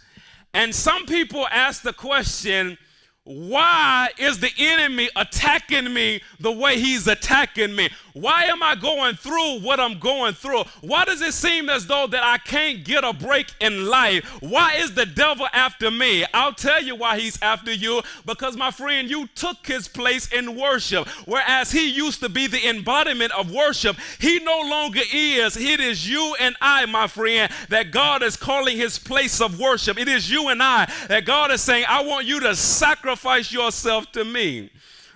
And 0.54 0.76
some 0.76 1.08
people 1.08 1.48
ask 1.48 1.82
the 1.82 1.94
question, 1.94 2.78
why 3.26 4.10
is 4.20 4.40
the 4.40 4.52
enemy 4.60 5.10
attacking 5.16 5.92
me 5.92 6.22
the 6.40 6.52
way 6.52 6.80
he's 6.80 7.08
attacking 7.08 7.76
me? 7.76 7.90
Why 8.14 8.44
am 8.44 8.62
I 8.62 8.76
going 8.76 9.16
through 9.16 9.62
what 9.62 9.80
I'm 9.80 9.98
going 9.98 10.36
through? 10.36 10.64
Why 10.82 11.06
does 11.06 11.22
it 11.22 11.34
seem 11.34 11.68
as 11.68 11.88
though 11.88 12.06
that 12.06 12.24
I 12.24 12.38
can't 12.38 12.84
get 12.86 13.04
a 13.04 13.14
break 13.14 13.52
in 13.60 13.88
life? 13.88 14.24
Why 14.42 14.76
is 14.76 14.94
the 14.94 15.08
devil 15.08 15.48
after 15.54 15.90
me? 15.90 16.24
I'll 16.36 16.54
tell 16.54 16.84
you 16.84 16.96
why 16.96 17.20
he's 17.20 17.42
after 17.42 17.74
you 17.74 18.04
because 18.28 18.56
my 18.56 18.70
friend, 18.70 19.10
you 19.10 19.26
took 19.34 19.66
his 19.66 19.88
place 19.88 20.32
in 20.32 20.56
worship. 20.56 21.08
Whereas 21.26 21.72
he 21.72 21.90
used 21.90 22.20
to 22.20 22.30
be 22.30 22.46
the 22.46 22.70
embodiment 22.70 23.32
of 23.32 23.52
worship, 23.52 23.98
he 24.20 24.40
no 24.40 24.62
longer 24.62 25.02
is. 25.12 25.58
It 25.58 25.80
is 25.80 26.08
you 26.08 26.36
and 26.40 26.56
I, 26.62 26.86
my 26.86 27.08
friend, 27.08 27.52
that 27.70 27.90
God 27.90 28.22
is 28.22 28.38
calling 28.38 28.78
his 28.78 29.00
place 29.00 29.42
of 29.42 29.60
worship. 29.60 29.98
It 29.98 30.08
is 30.08 30.30
you 30.30 30.50
and 30.50 30.62
I 30.62 30.86
that 31.10 31.26
God 31.26 31.50
is 31.50 31.62
saying, 31.62 31.86
I 31.90 32.04
want 32.04 32.28
you 32.28 32.40
to 32.42 32.56
sacrifice 32.56 33.15
sacrifice 33.16 33.52
yourself 33.52 34.12
to 34.12 34.26
me. 34.26 34.70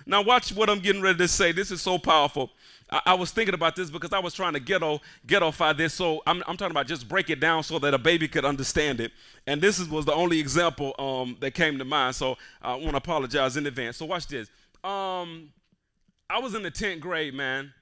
Now, 0.06 0.22
watch 0.22 0.52
what 0.52 0.70
I'm 0.70 0.80
getting 0.80 1.02
ready 1.02 1.18
to 1.18 1.28
say. 1.28 1.52
This 1.52 1.70
is 1.70 1.82
so 1.82 1.98
powerful. 1.98 2.50
I, 3.06 3.14
was 3.14 3.30
thinking 3.30 3.54
about 3.54 3.76
this 3.76 3.88
because 3.88 4.12
I 4.12 4.18
was 4.18 4.34
trying 4.34 4.54
to 4.54 4.58
ghetto 4.58 5.00
ghettoify 5.24 5.76
this. 5.76 5.94
So 5.94 6.22
I'm, 6.26 6.42
I'm, 6.48 6.56
talking 6.56 6.72
about 6.72 6.88
just 6.88 7.08
break 7.08 7.30
it 7.30 7.38
down 7.38 7.62
so 7.62 7.78
that 7.78 7.94
a 7.94 7.98
baby 7.98 8.26
could 8.26 8.44
understand 8.44 8.98
it. 8.98 9.12
And 9.46 9.62
this 9.62 9.78
is, 9.78 9.88
was 9.88 10.06
the 10.06 10.12
only 10.12 10.40
example 10.40 10.92
um, 10.98 11.36
that 11.40 11.52
came 11.52 11.78
to 11.78 11.84
mind. 11.84 12.16
So 12.16 12.36
I 12.60 12.74
want 12.74 12.90
to 12.90 12.96
apologize 12.96 13.56
in 13.56 13.64
advance. 13.66 13.98
So 13.98 14.06
watch 14.06 14.26
this. 14.26 14.48
Um, 14.82 15.50
I 16.28 16.40
was 16.40 16.56
in 16.56 16.64
the 16.64 16.70
10th 16.70 16.98
grade, 16.98 17.34
man. 17.34 17.72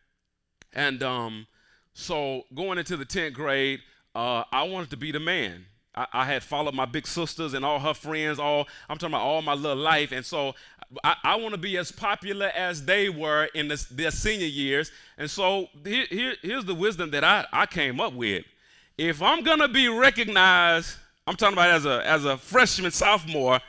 And 0.75 1.03
um, 1.03 1.47
so 1.95 2.43
going 2.55 2.77
into 2.77 2.99
the 2.99 3.07
10th 3.07 3.33
grade, 3.33 3.81
uh, 4.15 4.45
I 4.53 4.65
wanted 4.65 4.91
to 4.91 4.99
be 4.99 5.11
the 5.11 5.21
man. 5.21 5.65
I, 5.99 6.07
I, 6.13 6.25
had 6.27 6.45
followed 6.45 6.75
my 6.75 6.85
big 6.85 7.09
sisters 7.09 7.55
and 7.55 7.65
all 7.65 7.81
her 7.81 7.95
friends, 7.95 8.39
all 8.39 8.69
I'm 8.89 8.99
talking 8.99 9.15
about 9.15 9.25
all 9.25 9.43
my 9.43 9.55
little 9.55 9.83
life. 9.83 10.13
And 10.13 10.25
so 10.25 10.55
I, 11.03 11.17
I 11.25 11.37
want 11.37 11.55
to 11.55 11.59
be 11.59 11.77
as 11.77 11.91
popular 11.91 12.47
as 12.47 12.85
they 12.85 13.09
were 13.09 13.47
in 13.55 13.67
this, 13.67 13.87
their 13.87 14.13
senior 14.13 14.47
years. 14.47 14.93
And 15.19 15.29
so 15.29 15.69
here, 15.85 16.07
here, 16.09 16.35
here's 16.41 16.65
the 16.65 16.75
wisdom 16.75 17.11
that 17.11 17.25
I, 17.25 17.47
I 17.53 17.67
came 17.67 18.01
up 18.01 18.13
with. 18.13 18.45
If 18.97 19.23
I'm 19.23 19.43
gonna 19.43 19.69
be 19.69 19.89
recognized, 19.89 20.97
I'm 21.27 21.37
talking 21.37 21.55
about 21.55 21.71
as 21.71 21.85
a 21.85 22.05
as 22.07 22.25
a 22.25 22.37
freshman, 22.37 22.91
sophomore, 22.91 23.61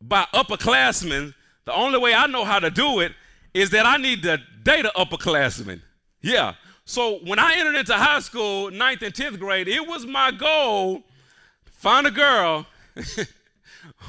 by 0.00 0.26
upperclassmen, 0.34 1.34
the 1.64 1.74
only 1.74 1.98
way 1.98 2.14
I 2.14 2.26
know 2.26 2.44
how 2.44 2.58
to 2.58 2.70
do 2.70 3.00
it 3.00 3.12
is 3.52 3.70
that 3.70 3.86
I 3.86 3.96
need 3.96 4.22
to 4.22 4.40
date 4.62 4.84
an 4.84 4.92
upperclassman. 4.96 5.80
Yeah. 6.20 6.54
So 6.84 7.18
when 7.24 7.38
I 7.38 7.54
entered 7.56 7.76
into 7.76 7.94
high 7.94 8.20
school, 8.20 8.70
ninth 8.70 9.02
and 9.02 9.14
10th 9.14 9.38
grade, 9.38 9.66
it 9.66 9.86
was 9.86 10.06
my 10.06 10.30
goal 10.30 11.02
Find 11.84 12.06
a 12.06 12.10
girl 12.10 12.64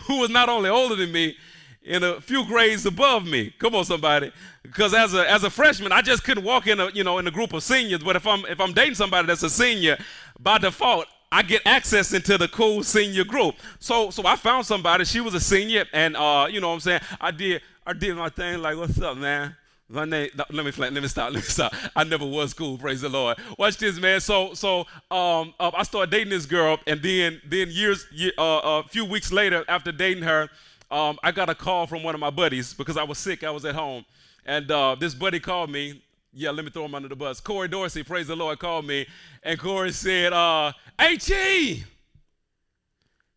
who 0.08 0.22
was 0.22 0.30
not 0.30 0.48
only 0.48 0.70
older 0.70 0.96
than 0.96 1.12
me, 1.12 1.36
in 1.84 2.06
a 2.06 2.22
few 2.22 2.46
grades 2.46 2.86
above 2.86 3.26
me. 3.26 3.54
Come 3.60 3.76
on, 3.76 3.84
somebody. 3.84 4.32
Because 4.64 4.94
as 4.94 5.14
a 5.14 5.30
as 5.30 5.44
a 5.44 5.50
freshman, 5.50 5.92
I 5.92 6.02
just 6.02 6.24
couldn't 6.24 6.46
walk 6.46 6.68
in 6.68 6.80
a 6.80 6.90
you 6.92 7.04
know 7.04 7.18
in 7.18 7.28
a 7.28 7.32
group 7.32 7.52
of 7.52 7.64
seniors. 7.64 8.02
But 8.02 8.16
if 8.16 8.26
I'm 8.26 8.46
if 8.46 8.62
I'm 8.62 8.72
dating 8.72 8.96
somebody 8.96 9.28
that's 9.28 9.44
a 9.44 9.50
senior, 9.50 9.98
by 10.40 10.58
default, 10.58 11.08
I 11.34 11.42
get 11.42 11.64
access 11.66 12.14
into 12.14 12.38
the 12.38 12.48
cool 12.48 12.82
senior 12.82 13.26
group. 13.26 13.56
So 13.80 14.10
so 14.10 14.26
I 14.26 14.38
found 14.38 14.66
somebody. 14.66 15.04
She 15.04 15.20
was 15.20 15.34
a 15.34 15.42
senior, 15.42 15.84
and 15.92 16.16
uh, 16.16 16.48
you 16.50 16.62
know 16.62 16.70
what 16.70 16.76
I'm 16.76 16.80
saying. 16.80 17.02
I 17.20 17.32
did 17.32 17.62
I 17.86 17.92
did 17.92 18.16
my 18.16 18.30
thing 18.30 18.62
like, 18.62 18.78
what's 18.78 19.02
up, 19.02 19.18
man? 19.18 19.54
My 19.88 20.04
name, 20.04 20.30
let 20.36 20.66
me 20.66 20.72
let 20.78 20.94
me 20.94 21.08
stop. 21.08 21.26
Let 21.32 21.36
me 21.36 21.42
stop. 21.42 21.74
I 21.96 22.04
never 22.04 22.26
was 22.26 22.56
cool. 22.56 22.76
Praise 22.78 23.02
the 23.02 23.10
Lord. 23.10 23.38
Watch 23.60 23.78
this, 23.78 24.00
man. 24.00 24.20
So 24.20 24.56
so 24.56 24.80
um, 25.12 25.54
uh, 25.60 25.70
I 25.76 25.84
started 25.84 26.10
dating 26.10 26.30
this 26.32 26.48
girl, 26.48 26.80
and 26.88 27.02
then 27.04 27.40
then 27.48 27.68
years 27.70 28.08
uh, 28.38 28.62
a 28.64 28.84
few 28.90 29.06
weeks 29.06 29.32
later, 29.32 29.64
after 29.68 29.92
dating 29.92 30.24
her, 30.24 30.50
um, 30.90 31.20
I 31.22 31.32
got 31.32 31.50
a 31.50 31.56
call 31.56 31.86
from 31.86 32.02
one 32.02 32.16
of 32.16 32.20
my 32.20 32.32
buddies 32.32 32.74
because 32.74 32.98
I 32.98 33.04
was 33.04 33.20
sick. 33.20 33.44
I 33.44 33.52
was 33.52 33.64
at 33.64 33.76
home, 33.76 34.06
and 34.46 34.70
uh, 34.72 34.96
this 35.00 35.14
buddy 35.14 35.40
called 35.40 35.70
me. 35.70 36.02
Yeah, 36.34 36.50
let 36.50 36.66
me 36.66 36.72
throw 36.72 36.86
him 36.86 36.96
under 36.96 37.08
the 37.08 37.16
bus. 37.16 37.40
Corey 37.40 37.68
Dorsey, 37.68 38.04
praise 38.04 38.28
the 38.28 38.36
Lord, 38.36 38.58
called 38.58 38.86
me, 38.86 39.06
and 39.44 39.60
Corey 39.60 39.92
said, 39.92 40.34
uh, 40.34 40.74
"H.E., 41.00 41.84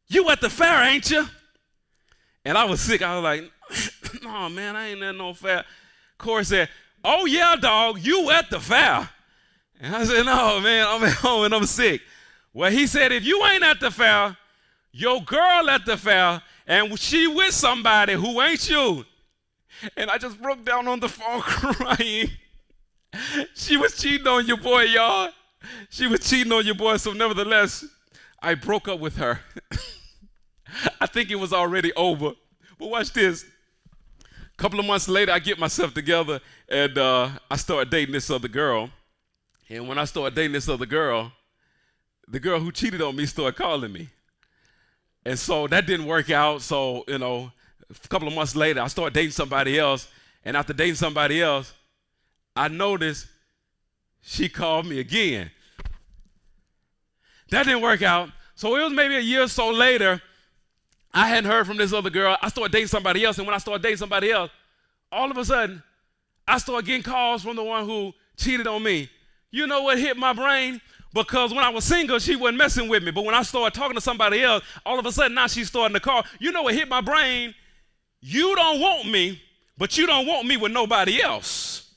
you 0.09 0.31
at 0.31 0.41
the 0.41 0.49
fair, 0.49 0.83
ain't 0.83 1.11
you?" 1.11 1.27
And 2.47 2.57
I 2.57 2.65
was 2.65 2.81
sick. 2.81 3.03
I 3.03 3.21
was 3.21 3.23
like, 3.23 4.23
"No, 4.23 4.49
man, 4.49 4.77
I 4.77 4.89
ain't 4.89 5.03
at 5.03 5.15
no 5.15 5.35
fair." 5.35 5.67
Corey 6.19 6.45
said, 6.45 6.69
Oh, 7.05 7.27
yeah, 7.27 7.57
dog, 7.57 8.01
you 8.01 8.31
at 8.31 8.51
the 8.51 8.61
fair. 8.61 9.09
And 9.81 9.95
I 9.95 10.05
said, 10.05 10.25
No, 10.25 10.61
man, 10.61 10.87
I'm 10.89 11.05
at 11.05 11.15
home 11.15 11.45
and 11.45 11.55
I'm 11.55 11.67
sick. 11.67 12.03
Well, 12.53 12.71
he 12.71 12.87
said, 12.87 13.13
If 13.13 13.25
you 13.25 13.45
ain't 13.47 13.63
at 13.63 13.81
the 13.81 13.91
fair, 13.91 14.37
your 14.93 15.23
girl 15.23 15.71
at 15.71 15.87
the 15.87 15.97
fair, 15.97 16.43
and 16.67 16.99
she 16.99 17.27
with 17.27 17.55
somebody 17.55 18.15
who 18.15 18.41
ain't 18.43 18.69
you. 18.69 19.05
And 19.97 20.11
I 20.11 20.19
just 20.19 20.41
broke 20.43 20.65
down 20.65 20.89
on 20.89 21.01
the 21.01 21.09
phone 21.09 21.41
crying. 21.43 22.31
she 23.55 23.77
was 23.77 23.97
cheating 23.97 24.27
on 24.27 24.47
your 24.47 24.57
boy, 24.57 24.83
y'all. 24.83 25.31
She 25.89 26.07
was 26.07 26.29
cheating 26.29 26.53
on 26.53 26.67
your 26.67 26.75
boy, 26.75 26.97
so 26.97 27.13
nevertheless, 27.13 27.85
I 28.43 28.55
broke 28.55 28.89
up 28.89 29.01
with 29.01 29.17
her. 29.17 29.41
I 31.01 31.07
think 31.07 31.31
it 31.31 31.37
was 31.37 31.53
already 31.53 31.93
over. 31.95 32.33
But 32.79 32.91
watch 32.91 33.13
this 33.13 33.45
couple 34.59 34.81
of 34.81 34.87
months 34.87 35.09
later, 35.09 35.31
I 35.33 35.39
get 35.39 35.59
myself 35.59 35.95
together 35.95 36.41
and 36.69 36.99
uh, 36.99 37.31
I 37.49 37.57
start 37.57 37.91
dating 37.91 38.13
this 38.13 38.29
other 38.29 38.49
girl. 38.49 38.91
And 39.71 39.87
when 39.87 39.99
I 39.99 40.05
start 40.05 40.35
dating 40.35 40.53
this 40.53 40.69
other 40.69 40.85
girl, 40.85 41.33
the 42.27 42.41
girl 42.41 42.59
who 42.59 42.73
cheated 42.73 43.01
on 43.01 43.15
me 43.15 43.25
started 43.25 43.57
calling 43.57 43.93
me. 43.93 44.09
And 45.25 45.39
so 45.39 45.69
that 45.69 45.87
didn't 45.87 46.07
work 46.07 46.31
out. 46.31 46.63
So, 46.63 47.05
you 47.07 47.19
know, 47.19 47.53
a 47.89 48.09
couple 48.09 48.27
of 48.27 48.35
months 48.35 48.57
later, 48.57 48.81
I 48.81 48.89
started 48.89 49.15
dating 49.15 49.31
somebody 49.31 49.79
else. 49.79 50.09
And 50.45 50.57
after 50.57 50.73
dating 50.73 50.97
somebody 50.97 51.41
else, 51.41 51.73
I 52.57 52.67
noticed 52.67 53.27
she 54.23 54.49
called 54.49 54.87
me 54.87 54.99
again. 54.99 55.51
That 57.51 57.65
didn't 57.65 57.83
work 57.83 58.03
out. 58.03 58.31
So 58.57 58.75
it 58.75 58.83
was 58.83 58.93
maybe 58.93 59.15
a 59.15 59.21
year 59.21 59.45
or 59.45 59.49
so 59.49 59.71
later, 59.71 60.21
I 61.19 61.27
hadn't 61.27 61.51
heard 61.51 61.67
from 61.67 61.79
this 61.79 61.93
other 61.93 62.11
girl. 62.11 62.37
I 62.41 62.49
started 62.49 62.71
dating 62.71 62.87
somebody 62.87 63.25
else. 63.25 63.39
And 63.39 63.47
when 63.47 63.55
I 63.55 63.59
started 63.59 63.83
dating 63.83 63.99
somebody 63.99 64.31
else, 64.31 64.53
all 65.11 65.29
of 65.29 65.37
a 65.37 65.45
sudden, 65.45 65.83
I 66.47 66.59
started 66.59 66.87
getting 66.87 67.03
calls 67.03 67.43
from 67.43 67.57
the 67.57 67.65
one 67.65 67.87
who 67.87 68.13
cheated 68.37 68.69
on 68.69 68.85
me. 68.85 69.11
You 69.51 69.67
know 69.67 69.83
what 69.83 69.99
hit 69.99 70.17
my 70.17 70.33
brain? 70.33 70.81
Because 71.13 71.53
when 71.53 71.65
I 71.65 71.71
was 71.71 71.83
single, 71.83 72.21
she 72.21 72.37
wasn't 72.37 72.59
messing 72.59 72.89
with 72.89 73.03
me. 73.03 73.11
But 73.11 73.25
when 73.25 73.35
I 73.35 73.43
started 73.43 73.77
talking 73.77 73.97
to 73.97 74.01
somebody 74.01 74.45
else, 74.45 74.63
all 74.87 74.97
of 74.97 75.07
a 75.07 75.11
sudden 75.11 75.35
now 75.35 75.49
she's 75.49 75.67
starting 75.67 75.95
to 75.95 76.01
call. 76.01 76.25
You 76.39 76.53
know 76.53 76.63
what 76.63 76.75
hit 76.75 76.89
my 76.89 77.01
brain? 77.01 77.53
You 78.21 78.55
don't 78.55 78.81
want 78.81 79.11
me, 79.11 79.43
but 79.77 79.99
you 79.99 80.07
don't 80.07 80.25
want 80.25 80.47
me 80.47 80.57
with 80.57 80.71
nobody 80.71 81.21
else. 81.21 81.95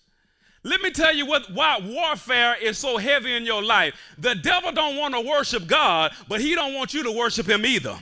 Let 0.64 0.82
me 0.82 0.90
tell 0.90 1.14
you 1.14 1.28
what 1.28 1.48
why 1.54 1.80
warfare 1.80 2.56
is 2.60 2.80
so 2.80 2.98
heavy 2.98 3.36
in 3.36 3.46
your 3.46 3.62
life. 3.62 3.94
The 4.18 4.34
devil 4.34 4.72
don't 4.72 4.98
want 4.98 5.14
to 5.14 5.22
worship 5.22 5.68
God, 5.68 6.12
but 6.28 6.42
he 6.42 6.56
don't 6.56 6.74
want 6.74 6.96
you 6.96 7.04
to 7.04 7.12
worship 7.12 7.48
him 7.48 7.68
either. 7.68 8.00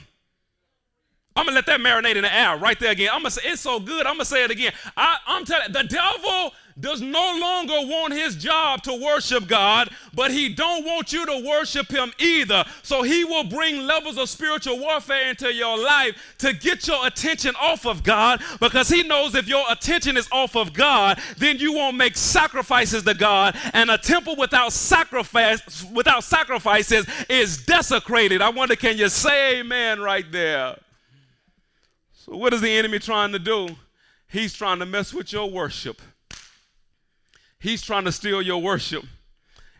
I'm 1.36 1.44
gonna 1.46 1.54
let 1.54 1.66
that 1.66 1.80
marinate 1.80 2.16
in 2.16 2.22
the 2.22 2.34
air 2.34 2.56
right 2.56 2.78
there 2.78 2.90
again. 2.90 3.10
I'm 3.12 3.20
gonna 3.20 3.30
say 3.30 3.42
it's 3.44 3.62
so 3.62 3.78
good. 3.78 4.06
I'm 4.06 4.14
gonna 4.14 4.24
say 4.24 4.44
it 4.44 4.50
again. 4.50 4.72
I, 4.96 5.16
I'm 5.26 5.44
telling 5.44 5.72
the 5.72 5.84
devil 5.84 6.52
does 6.78 7.00
no 7.00 7.38
longer 7.38 7.74
want 7.88 8.12
his 8.12 8.36
job 8.36 8.82
to 8.82 8.94
worship 8.94 9.46
God, 9.46 9.90
but 10.14 10.30
he 10.30 10.48
don't 10.48 10.84
want 10.84 11.12
you 11.12 11.26
to 11.26 11.44
worship 11.46 11.90
him 11.90 12.12
either. 12.18 12.64
So 12.82 13.02
he 13.02 13.24
will 13.24 13.44
bring 13.44 13.86
levels 13.86 14.18
of 14.18 14.28
spiritual 14.28 14.78
warfare 14.78 15.28
into 15.28 15.52
your 15.52 15.78
life 15.78 16.34
to 16.38 16.52
get 16.52 16.86
your 16.86 17.06
attention 17.06 17.54
off 17.60 17.86
of 17.86 18.02
God 18.02 18.42
because 18.60 18.88
he 18.88 19.02
knows 19.02 19.34
if 19.34 19.46
your 19.46 19.64
attention 19.70 20.16
is 20.16 20.28
off 20.32 20.56
of 20.56 20.72
God, 20.72 21.20
then 21.36 21.58
you 21.58 21.72
won't 21.72 21.96
make 21.96 22.16
sacrifices 22.16 23.02
to 23.02 23.14
God 23.14 23.56
and 23.72 23.90
a 23.90 23.98
temple 23.98 24.36
without 24.36 24.72
sacrifice 24.72 25.84
without 25.92 26.24
sacrifices 26.24 27.06
is 27.28 27.64
desecrated. 27.64 28.42
I 28.42 28.50
wonder 28.50 28.76
can 28.76 28.96
you 28.96 29.08
say 29.08 29.60
amen 29.60 30.00
right 30.00 30.30
there? 30.30 30.76
So 32.26 32.36
what 32.36 32.52
is 32.52 32.60
the 32.60 32.70
enemy 32.70 32.98
trying 32.98 33.32
to 33.32 33.38
do? 33.38 33.76
He's 34.28 34.52
trying 34.52 34.78
to 34.80 34.86
mess 34.86 35.14
with 35.14 35.32
your 35.32 35.50
worship. 35.50 36.02
He's 37.58 37.80
trying 37.80 38.04
to 38.04 38.12
steal 38.12 38.42
your 38.42 38.60
worship. 38.60 39.06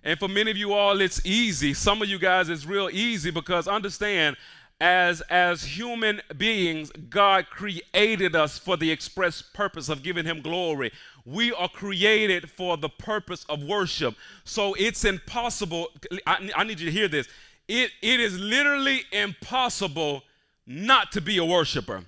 And 0.03 0.19
for 0.19 0.27
many 0.27 0.51
of 0.51 0.57
you 0.57 0.73
all, 0.73 1.03
it's 1.03 1.25
easy. 1.27 1.75
Some 1.75 2.01
of 2.01 2.09
you 2.09 2.19
guys, 2.19 2.49
it's 2.49 2.65
real 2.65 2.89
easy 2.91 3.31
because 3.31 3.69
understand, 3.69 4.39
as, 4.81 5.21
as 5.29 5.63
human 5.63 6.23
beings, 6.39 6.91
God 7.11 7.45
created 7.51 8.35
us 8.35 8.59
for 8.59 8.79
the 8.79 8.91
express 8.91 9.43
purpose 9.43 9.91
of 9.91 10.03
giving 10.03 10.25
Him 10.25 10.41
glory. 10.41 10.93
We 11.27 11.53
are 11.53 11.69
created 11.69 12.51
for 12.51 12.79
the 12.79 12.89
purpose 12.89 13.45
of 13.51 13.63
worship. 13.63 14.15
So 14.45 14.73
it's 14.79 15.05
impossible. 15.05 15.89
I, 16.27 16.51
I 16.57 16.65
need 16.65 16.81
you 16.81 16.87
to 16.87 16.93
hear 16.93 17.09
this. 17.09 17.29
It, 17.69 17.91
it 18.01 18.19
is 18.19 18.41
literally 18.41 19.03
impossible 19.13 20.23
not 20.67 21.13
to 21.13 21.21
be 21.21 21.37
a 21.37 21.45
worshiper. 21.45 22.05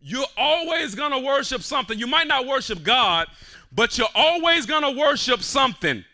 You're 0.00 0.26
always 0.36 0.94
going 0.94 1.12
to 1.12 1.18
worship 1.18 1.62
something. 1.62 1.98
You 1.98 2.06
might 2.06 2.28
not 2.28 2.46
worship 2.46 2.82
God, 2.82 3.26
but 3.72 3.98
you're 3.98 4.08
always 4.14 4.66
going 4.66 4.82
to 4.82 4.98
worship 4.98 5.42
something. 5.42 6.04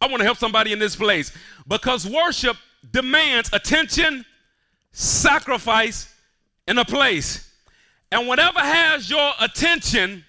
I 0.00 0.06
want 0.06 0.18
to 0.18 0.24
help 0.24 0.38
somebody 0.38 0.72
in 0.72 0.78
this 0.78 0.96
place 0.96 1.32
because 1.66 2.06
worship 2.08 2.56
demands 2.92 3.50
attention, 3.52 4.24
sacrifice, 4.92 6.14
and 6.66 6.78
a 6.78 6.84
place. 6.84 7.50
And 8.10 8.28
whatever 8.28 8.60
has 8.60 9.08
your 9.10 9.32
attention, 9.40 10.24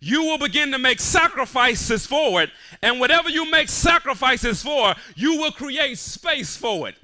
you 0.00 0.22
will 0.22 0.38
begin 0.38 0.70
to 0.72 0.78
make 0.78 1.00
sacrifices 1.00 2.06
for 2.06 2.42
it. 2.42 2.50
And 2.82 3.00
whatever 3.00 3.30
you 3.30 3.50
make 3.50 3.68
sacrifices 3.68 4.62
for, 4.62 4.94
you 5.16 5.38
will 5.38 5.52
create 5.52 5.98
space 5.98 6.56
for 6.56 6.88
it. 6.88 6.96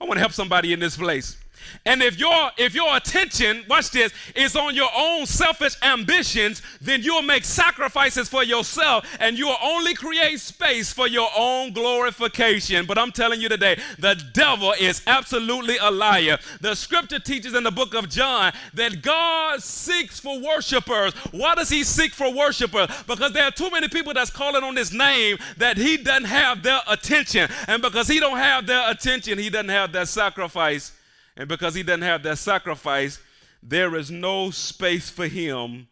I 0.00 0.04
want 0.04 0.14
to 0.14 0.20
help 0.20 0.32
somebody 0.32 0.72
in 0.72 0.80
this 0.80 0.96
place. 0.96 1.36
And 1.84 2.02
if 2.02 2.18
your 2.18 2.50
if 2.56 2.74
your 2.74 2.96
attention, 2.96 3.64
watch 3.68 3.90
this, 3.90 4.12
is 4.34 4.56
on 4.56 4.74
your 4.74 4.90
own 4.96 5.26
selfish 5.26 5.76
ambitions, 5.82 6.62
then 6.80 7.02
you'll 7.02 7.22
make 7.22 7.44
sacrifices 7.44 8.28
for 8.28 8.42
yourself 8.42 9.06
and 9.20 9.38
you'll 9.38 9.56
only 9.62 9.94
create 9.94 10.40
space 10.40 10.92
for 10.92 11.06
your 11.06 11.28
own 11.36 11.72
glorification. 11.72 12.86
But 12.86 12.98
I'm 12.98 13.12
telling 13.12 13.40
you 13.40 13.48
today, 13.48 13.80
the 13.98 14.20
devil 14.32 14.74
is 14.78 15.02
absolutely 15.06 15.76
a 15.78 15.90
liar. 15.90 16.38
The 16.60 16.74
scripture 16.74 17.18
teaches 17.18 17.54
in 17.54 17.64
the 17.64 17.70
book 17.70 17.94
of 17.94 18.08
John 18.08 18.52
that 18.74 19.02
God 19.02 19.62
seeks 19.62 20.20
for 20.20 20.40
worshipers. 20.40 21.14
Why 21.30 21.54
does 21.54 21.68
he 21.68 21.84
seek 21.84 22.12
for 22.12 22.32
worshipers? 22.32 22.88
Because 23.06 23.32
there 23.32 23.44
are 23.44 23.50
too 23.50 23.70
many 23.70 23.88
people 23.88 24.14
that's 24.14 24.30
calling 24.30 24.62
on 24.62 24.76
his 24.76 24.92
name 24.92 25.38
that 25.56 25.76
he 25.76 25.96
doesn't 25.96 26.24
have 26.24 26.62
their 26.62 26.80
attention. 26.88 27.48
And 27.66 27.82
because 27.82 28.08
he 28.08 28.20
don't 28.20 28.38
have 28.38 28.66
their 28.66 28.90
attention, 28.90 29.38
he 29.38 29.50
doesn't 29.50 29.68
have 29.68 29.92
their 29.92 30.06
sacrifice 30.06 30.92
and 31.38 31.48
because 31.48 31.74
he 31.74 31.84
doesn't 31.84 32.02
have 32.02 32.24
that 32.24 32.36
sacrifice, 32.36 33.20
there 33.62 33.94
is 33.94 34.10
no 34.10 34.50
space 34.50 35.08
for 35.08 35.28
him 35.28 35.86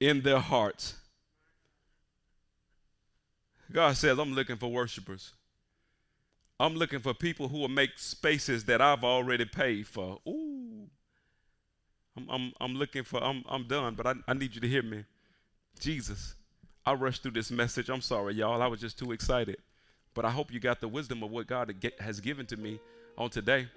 in 0.00 0.20
their 0.20 0.40
hearts. 0.40 0.96
God 3.70 3.96
says, 3.96 4.18
I'm 4.18 4.32
looking 4.32 4.56
for 4.56 4.66
worshipers. 4.68 5.32
I'm 6.58 6.74
looking 6.74 6.98
for 6.98 7.14
people 7.14 7.46
who 7.48 7.58
will 7.58 7.68
make 7.68 7.90
spaces 7.96 8.64
that 8.64 8.80
I've 8.80 9.04
already 9.04 9.44
paid 9.44 9.86
for. 9.86 10.18
Ooh. 10.26 10.88
I'm, 12.16 12.28
I'm, 12.28 12.52
I'm 12.60 12.74
looking 12.74 13.04
for, 13.04 13.22
I'm, 13.22 13.44
I'm 13.48 13.68
done, 13.68 13.94
but 13.94 14.08
I, 14.08 14.14
I 14.26 14.34
need 14.34 14.56
you 14.56 14.60
to 14.60 14.68
hear 14.68 14.82
me. 14.82 15.04
Jesus, 15.78 16.34
I 16.84 16.94
rushed 16.94 17.22
through 17.22 17.32
this 17.32 17.52
message. 17.52 17.88
I'm 17.88 18.00
sorry, 18.00 18.34
y'all. 18.34 18.60
I 18.60 18.66
was 18.66 18.80
just 18.80 18.98
too 18.98 19.12
excited. 19.12 19.58
But 20.14 20.24
I 20.24 20.30
hope 20.30 20.52
you 20.52 20.58
got 20.58 20.80
the 20.80 20.88
wisdom 20.88 21.22
of 21.22 21.30
what 21.30 21.46
God 21.46 21.72
has 22.00 22.18
given 22.18 22.44
to 22.46 22.56
me 22.56 22.80
on 23.16 23.30
today 23.30 23.68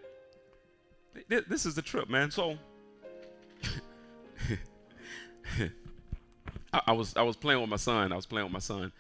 this 1.28 1.66
is 1.66 1.76
the 1.76 1.82
trip, 1.82 2.10
man. 2.10 2.32
So 2.32 2.58
I, 6.74 6.92
was 6.92 7.16
I 7.16 7.22
was 7.24 7.36
playing 7.36 7.62
with 7.62 7.70
my 7.70 7.78
son. 7.78 8.12
I 8.12 8.16
was 8.16 8.26
playing 8.26 8.46
with 8.46 8.54
my 8.54 8.60
son 8.60 8.92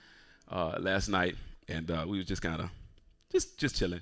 uh, 0.50 0.78
last 0.80 1.08
night, 1.10 1.36
and 1.67 1.89
uh, 1.89 2.06
we 2.08 2.17
was 2.17 2.28
just 2.28 2.41
kind 2.41 2.62
of 2.62 2.69
just 3.32 3.58
just 3.58 3.76
chilling. 3.76 4.02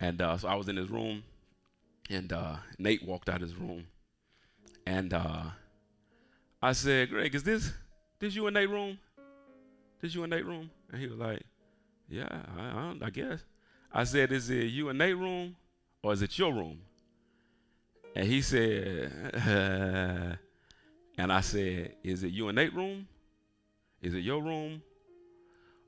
And 0.00 0.20
uh, 0.20 0.38
so 0.38 0.48
I 0.48 0.54
was 0.54 0.68
in 0.68 0.76
his 0.76 0.90
room, 0.90 1.22
and 2.10 2.32
uh, 2.32 2.56
Nate 2.78 3.04
walked 3.04 3.28
out 3.28 3.36
of 3.36 3.42
his 3.42 3.56
room, 3.56 3.86
and 4.86 5.12
uh, 5.12 5.42
I 6.62 6.72
said, 6.72 7.10
"Greg, 7.10 7.34
is 7.34 7.42
this 7.42 7.72
this 8.18 8.34
you 8.34 8.46
in 8.46 8.54
Nate 8.54 8.70
room? 8.70 8.98
This 10.00 10.14
you 10.14 10.24
in 10.24 10.30
Nate 10.30 10.46
room?" 10.46 10.70
And 10.90 11.00
he 11.00 11.06
was 11.06 11.18
like, 11.18 11.42
"Yeah, 12.08 12.28
I, 12.56 12.62
I, 12.62 12.94
I 13.06 13.10
guess." 13.10 13.40
I 13.92 14.04
said, 14.04 14.32
"Is 14.32 14.50
it 14.50 14.64
you 14.66 14.88
in 14.88 14.98
Nate 14.98 15.16
room, 15.16 15.56
or 16.02 16.12
is 16.12 16.22
it 16.22 16.38
your 16.38 16.52
room?" 16.52 16.80
And 18.14 18.26
he 18.26 18.42
said, 18.42 19.12
uh, 19.34 20.36
and 21.18 21.32
I 21.32 21.40
said, 21.40 21.94
Is 22.02 22.22
it 22.22 22.32
you 22.32 22.48
and 22.48 22.56
Nate 22.56 22.74
room? 22.74 23.06
Is 24.02 24.14
it 24.14 24.20
your 24.20 24.42
room? 24.42 24.82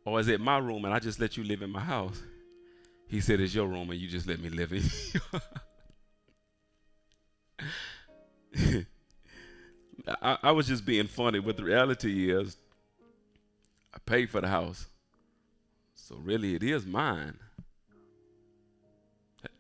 Or 0.05 0.19
is 0.19 0.29
it 0.29 0.41
my 0.41 0.59
room 0.59 0.85
and 0.85 0.95
I 0.95 0.99
just 0.99 1.21
let 1.21 1.37
you 1.37 1.45
live 1.45 1.63
in 1.63 1.71
my 1.71 1.81
house? 1.81 2.21
He 3.09 3.21
said, 3.21 3.41
It's 3.41 3.55
your 3.55 3.67
room 3.67 3.91
and 3.91 4.01
you 4.01 4.09
just 4.09 4.27
let 4.27 4.41
me 4.41 4.49
live 4.49 4.73
in 4.73 4.83
I, 10.23 10.39
I 10.43 10.53
was 10.53 10.67
just 10.67 10.85
being 10.85 11.07
funny, 11.07 11.39
but 11.41 11.57
the 11.57 11.65
reality 11.65 12.33
is, 12.33 12.57
I 13.95 13.99
paid 14.05 14.31
for 14.31 14.41
the 14.41 14.49
house. 14.49 14.87
So 15.95 16.17
really, 16.17 16.55
it 16.55 16.63
is 16.63 16.87
mine. 16.87 17.39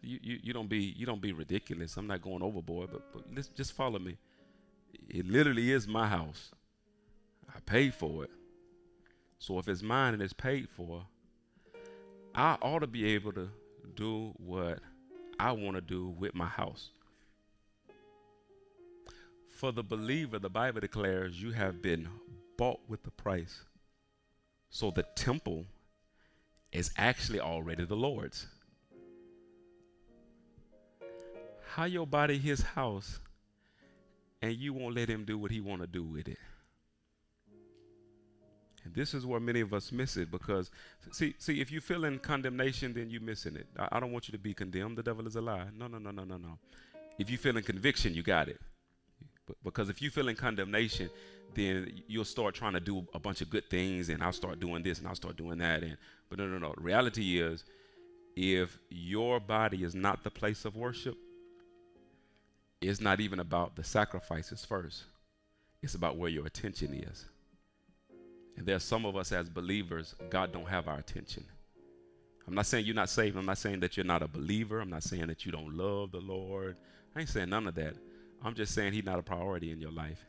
You, 0.02 0.18
you, 0.22 0.38
you 0.42 0.52
don't 0.52 0.68
be 0.68 0.94
you 0.96 1.06
don't 1.06 1.20
be 1.20 1.32
ridiculous. 1.32 1.96
I'm 1.96 2.06
not 2.06 2.22
going 2.22 2.42
overboard, 2.42 2.90
but, 2.92 3.12
but 3.12 3.54
just 3.56 3.72
follow 3.72 3.98
me. 3.98 4.16
It 5.08 5.26
literally 5.26 5.72
is 5.72 5.86
my 5.86 6.06
house. 6.06 6.50
I 7.54 7.60
paid 7.60 7.94
for 7.94 8.24
it. 8.24 8.30
So 9.38 9.58
if 9.58 9.68
it's 9.68 9.82
mine 9.82 10.14
and 10.14 10.22
it's 10.22 10.32
paid 10.32 10.68
for, 10.68 11.02
I 12.34 12.56
ought 12.60 12.80
to 12.80 12.86
be 12.86 13.06
able 13.14 13.32
to 13.32 13.48
do 13.96 14.32
what 14.36 14.78
I 15.38 15.52
want 15.52 15.76
to 15.76 15.80
do 15.80 16.08
with 16.08 16.34
my 16.34 16.46
house. 16.46 16.90
For 19.48 19.72
the 19.72 19.82
believer, 19.82 20.38
the 20.38 20.50
Bible 20.50 20.80
declares 20.80 21.40
you 21.40 21.52
have 21.52 21.82
been 21.82 22.08
bought 22.56 22.80
with 22.88 23.02
the 23.02 23.10
price. 23.10 23.64
So 24.70 24.90
the 24.90 25.02
temple 25.02 25.66
is 26.72 26.90
actually 26.96 27.40
already 27.40 27.84
the 27.84 27.96
Lord's. 27.96 28.46
How 31.74 31.84
your 31.84 32.06
body 32.06 32.36
his 32.36 32.62
house 32.62 33.20
and 34.42 34.54
you 34.54 34.72
won't 34.72 34.94
let 34.94 35.08
him 35.08 35.24
do 35.24 35.38
what 35.38 35.50
he 35.50 35.60
want 35.60 35.80
to 35.80 35.86
do 35.86 36.02
with 36.02 36.26
it. 36.26 36.38
And 38.84 38.94
this 38.94 39.12
is 39.12 39.26
where 39.26 39.40
many 39.40 39.60
of 39.60 39.74
us 39.74 39.92
miss 39.92 40.16
it 40.16 40.30
because 40.30 40.70
see 41.12 41.34
see 41.38 41.60
if 41.60 41.70
you 41.70 41.80
feel 41.80 42.04
in 42.06 42.18
condemnation 42.18 42.92
then 42.94 43.10
you're 43.10 43.20
missing 43.20 43.54
it. 43.54 43.66
I, 43.78 43.88
I 43.92 44.00
don't 44.00 44.10
want 44.10 44.26
you 44.26 44.32
to 44.32 44.38
be 44.38 44.54
condemned. 44.54 44.96
The 44.96 45.02
devil 45.02 45.26
is 45.26 45.36
a 45.36 45.40
lie 45.40 45.66
no 45.76 45.86
no 45.86 45.98
no 45.98 46.10
no 46.10 46.24
no 46.24 46.38
no. 46.38 46.58
If 47.18 47.30
you 47.30 47.38
feel 47.38 47.56
in 47.56 47.62
conviction 47.62 48.14
you 48.14 48.22
got 48.22 48.48
it. 48.48 48.60
But, 49.46 49.56
because 49.62 49.90
if 49.90 50.00
you 50.02 50.10
feel 50.10 50.28
in 50.28 50.36
condemnation 50.36 51.10
then 51.54 52.02
you'll 52.08 52.24
start 52.24 52.54
trying 52.54 52.72
to 52.72 52.80
do 52.80 53.06
a 53.14 53.18
bunch 53.18 53.42
of 53.42 53.50
good 53.50 53.68
things 53.70 54.08
and 54.08 54.22
I'll 54.22 54.32
start 54.32 54.58
doing 54.58 54.82
this 54.82 54.98
and 54.98 55.06
I'll 55.06 55.14
start 55.14 55.36
doing 55.36 55.58
that 55.58 55.82
and 55.82 55.96
but 56.30 56.38
no 56.38 56.46
no 56.46 56.58
no. 56.58 56.74
Reality 56.78 57.40
is 57.40 57.64
if 58.34 58.78
your 58.88 59.38
body 59.38 59.84
is 59.84 59.94
not 59.94 60.24
the 60.24 60.30
place 60.30 60.64
of 60.64 60.74
worship 60.74 61.16
it's 62.80 63.00
not 63.00 63.20
even 63.20 63.40
about 63.40 63.76
the 63.76 63.84
sacrifices 63.84 64.64
first, 64.64 65.04
it's 65.82 65.94
about 65.94 66.16
where 66.16 66.30
your 66.30 66.46
attention 66.46 66.94
is. 66.94 67.26
And 68.56 68.66
there's 68.66 68.84
some 68.84 69.06
of 69.06 69.16
us 69.16 69.32
as 69.32 69.48
believers, 69.48 70.14
God 70.28 70.52
don't 70.52 70.68
have 70.68 70.88
our 70.88 70.98
attention. 70.98 71.44
I'm 72.46 72.54
not 72.54 72.66
saying 72.66 72.84
you're 72.84 72.94
not 72.94 73.08
saved. 73.08 73.36
I'm 73.36 73.46
not 73.46 73.58
saying 73.58 73.80
that 73.80 73.96
you're 73.96 74.04
not 74.04 74.22
a 74.22 74.28
believer. 74.28 74.80
I'm 74.80 74.90
not 74.90 75.02
saying 75.02 75.28
that 75.28 75.46
you 75.46 75.52
don't 75.52 75.76
love 75.76 76.10
the 76.10 76.18
Lord. 76.18 76.76
I 77.14 77.20
ain't 77.20 77.28
saying 77.28 77.48
none 77.48 77.66
of 77.66 77.74
that. 77.76 77.94
I'm 78.42 78.54
just 78.54 78.74
saying 78.74 78.92
He's 78.92 79.04
not 79.04 79.18
a 79.18 79.22
priority 79.22 79.70
in 79.70 79.80
your 79.80 79.92
life. 79.92 80.24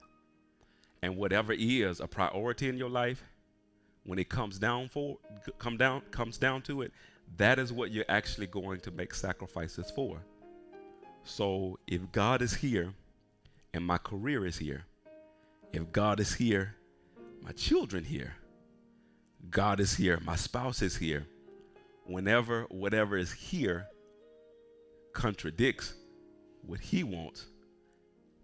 And 1.01 1.17
whatever 1.17 1.53
is 1.53 1.99
a 1.99 2.07
priority 2.07 2.69
in 2.69 2.77
your 2.77 2.89
life, 2.89 3.23
when 4.05 4.19
it 4.19 4.29
comes 4.29 4.59
down 4.59 4.89
for 4.89 5.17
come 5.57 5.77
down 5.77 6.01
comes 6.11 6.37
down 6.37 6.61
to 6.63 6.83
it, 6.83 6.91
that 7.37 7.59
is 7.59 7.73
what 7.73 7.91
you're 7.91 8.05
actually 8.09 8.47
going 8.47 8.79
to 8.81 8.91
make 8.91 9.13
sacrifices 9.13 9.91
for. 9.91 10.21
So 11.23 11.79
if 11.87 12.11
God 12.11 12.41
is 12.41 12.53
here 12.53 12.93
and 13.73 13.85
my 13.85 13.97
career 13.97 14.45
is 14.45 14.57
here, 14.57 14.85
if 15.71 15.91
God 15.91 16.19
is 16.19 16.33
here, 16.33 16.75
my 17.41 17.51
children 17.51 18.03
here, 18.03 18.35
God 19.49 19.79
is 19.79 19.95
here, 19.95 20.19
my 20.23 20.35
spouse 20.35 20.81
is 20.81 20.95
here, 20.95 21.25
whenever 22.05 22.63
whatever 22.69 23.17
is 23.17 23.31
here 23.31 23.87
contradicts 25.13 25.93
what 26.65 26.79
he 26.79 27.03
wants, 27.03 27.45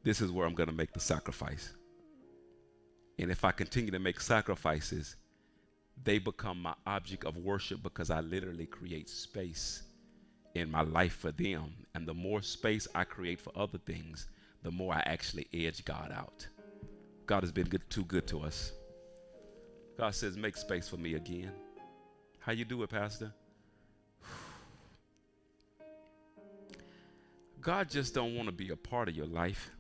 this 0.04 0.22
is 0.22 0.32
where 0.32 0.48
I'm 0.48 0.56
going 0.56 0.70
to 0.70 0.76
make 0.76 0.94
the 0.94 1.00
sacrifice. 1.00 1.74
And 3.20 3.32
if 3.32 3.44
I 3.44 3.52
continue 3.52 3.92
to 3.92 4.00
make 4.00 4.22
sacrifices, 4.22 5.16
they 6.04 6.20
become 6.20 6.62
my 6.62 6.76
object 6.86 7.26
of 7.26 7.38
worship 7.38 7.82
because 7.82 8.12
I 8.12 8.22
literally 8.22 8.68
create 8.68 9.10
space 9.10 9.84
in 10.58 10.72
my 10.72 10.82
life 10.82 11.14
for 11.14 11.32
them. 11.32 11.74
And 11.96 12.08
the 12.08 12.14
more 12.14 12.42
space 12.42 12.88
I 12.94 13.04
create 13.04 13.40
for 13.40 13.52
other 13.56 13.78
things, 13.78 14.28
the 14.64 14.72
more 14.72 14.94
I 14.94 15.04
actually 15.06 15.48
edge 15.54 15.86
God 15.86 16.12
out. 16.16 16.48
God 17.26 17.44
has 17.44 17.52
been 17.52 17.68
good, 17.68 17.90
too 17.90 18.06
good 18.06 18.28
to 18.28 18.42
us. 18.42 18.72
God 19.98 20.14
says, 20.14 20.38
make 20.38 20.56
space 20.58 20.88
for 20.88 20.98
me 20.98 21.16
again. 21.16 21.52
How 22.40 22.52
you 22.52 22.66
do 22.66 22.84
it, 22.84 22.90
Pastor? 22.90 23.34
God 27.62 27.90
just 27.90 28.14
don't 28.14 28.36
want 28.36 28.48
to 28.48 28.54
be 28.54 28.70
a 28.70 28.76
part 28.76 29.10
of 29.10 29.16
your 29.16 29.26
life, 29.26 29.72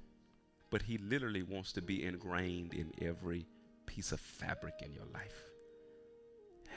but 0.69 0.81
he 0.81 0.97
literally 0.97 1.43
wants 1.43 1.71
to 1.73 1.81
be 1.81 2.03
ingrained 2.03 2.73
in 2.73 2.91
every 3.01 3.45
piece 3.85 4.11
of 4.11 4.19
fabric 4.19 4.73
in 4.83 4.91
your 4.93 5.05
life. 5.13 5.51
Yeah. 6.65 6.71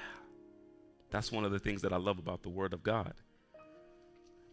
That's 1.11 1.33
one 1.33 1.45
of 1.45 1.53
the 1.53 1.59
things 1.59 1.83
that 1.83 1.93
I 1.93 1.97
love 1.97 2.19
about 2.19 2.43
the 2.43 2.49
word 2.49 2.73
of 2.73 2.83
God. 2.83 3.15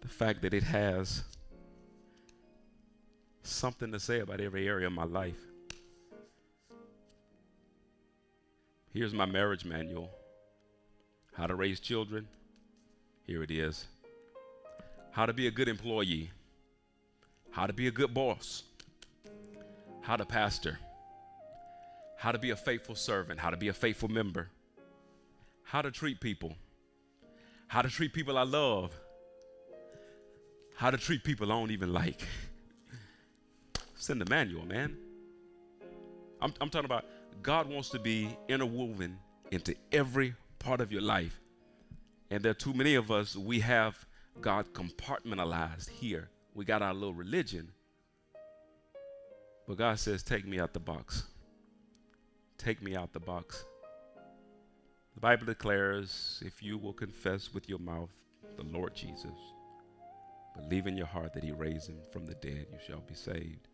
The 0.01 0.07
fact 0.07 0.41
that 0.43 0.53
it 0.53 0.63
has 0.63 1.23
something 3.43 3.91
to 3.91 3.99
say 3.99 4.19
about 4.19 4.41
every 4.41 4.67
area 4.67 4.88
of 4.88 4.93
my 4.93 5.05
life. 5.05 5.39
Here's 8.93 9.13
my 9.13 9.25
marriage 9.25 9.63
manual 9.63 10.10
How 11.33 11.47
to 11.47 11.55
raise 11.55 11.79
children. 11.79 12.27
Here 13.25 13.43
it 13.43 13.51
is. 13.51 13.86
How 15.12 15.25
to 15.25 15.33
be 15.33 15.47
a 15.47 15.51
good 15.51 15.67
employee. 15.67 16.31
How 17.51 17.67
to 17.67 17.73
be 17.73 17.88
a 17.88 17.91
good 17.91 18.13
boss. 18.13 18.63
How 20.01 20.15
to 20.15 20.25
pastor. 20.25 20.79
How 22.17 22.31
to 22.31 22.39
be 22.39 22.51
a 22.51 22.55
faithful 22.55 22.95
servant. 22.95 23.39
How 23.39 23.49
to 23.49 23.57
be 23.57 23.67
a 23.67 23.73
faithful 23.73 24.10
member. 24.10 24.49
How 25.63 25.81
to 25.81 25.91
treat 25.91 26.19
people. 26.19 26.55
How 27.67 27.81
to 27.81 27.89
treat 27.89 28.13
people 28.13 28.38
I 28.38 28.43
love. 28.43 28.91
How 30.78 30.92
to 30.92 30.98
treat 30.98 31.24
people 31.24 31.52
I 31.52 31.56
don't 31.56 31.72
even 31.72 31.92
like. 31.92 32.22
Send 33.96 34.22
the 34.22 34.30
manual, 34.30 34.63
man. 34.63 34.96
I'm, 36.40 36.54
I'm 36.62 36.70
talking 36.70 36.86
about 36.86 37.06
God 37.42 37.68
wants 37.68 37.90
to 37.90 38.00
be 38.00 38.38
interwoven 38.48 39.18
into 39.50 39.76
every 39.92 40.36
part 40.60 40.80
of 40.80 40.92
your 40.92 41.02
life. 41.02 41.40
And 42.30 42.44
there 42.44 42.52
are 42.52 42.54
too 42.54 42.76
many 42.76 42.94
of 42.94 43.10
us, 43.10 43.36
we 43.36 43.60
have 43.62 44.06
God 44.40 44.72
compartmentalized 44.74 45.90
here. 45.90 46.30
We 46.54 46.63
got 46.63 46.84
our 46.84 46.94
little 46.94 47.16
religion. 47.16 47.72
But 49.68 49.78
God 49.80 49.98
says, 49.98 50.22
Take 50.22 50.46
me 50.46 50.60
out 50.60 50.74
the 50.74 50.80
box. 50.80 51.24
Take 52.60 52.84
me 52.84 52.96
out 52.96 53.13
the 53.13 53.20
box. 53.20 53.66
The 55.16 55.22
Bible 55.22 55.48
declares 55.48 56.44
if 56.46 56.62
you 56.62 56.78
will 56.78 56.94
confess 56.94 57.52
with 57.52 57.68
your 57.68 57.80
mouth 57.80 58.12
the 58.58 58.63
Lord 58.63 58.94
Jesus, 58.94 59.34
believe 60.58 60.88
in 60.88 60.98
your 60.98 61.08
heart 61.08 61.34
that 61.34 61.43
He 61.43 61.52
raised 61.52 61.89
Him 61.89 62.00
from 62.12 62.26
the 62.26 62.36
dead, 62.36 62.67
you 62.72 62.80
shall 62.86 63.02
be 63.02 63.15
saved. 63.15 63.67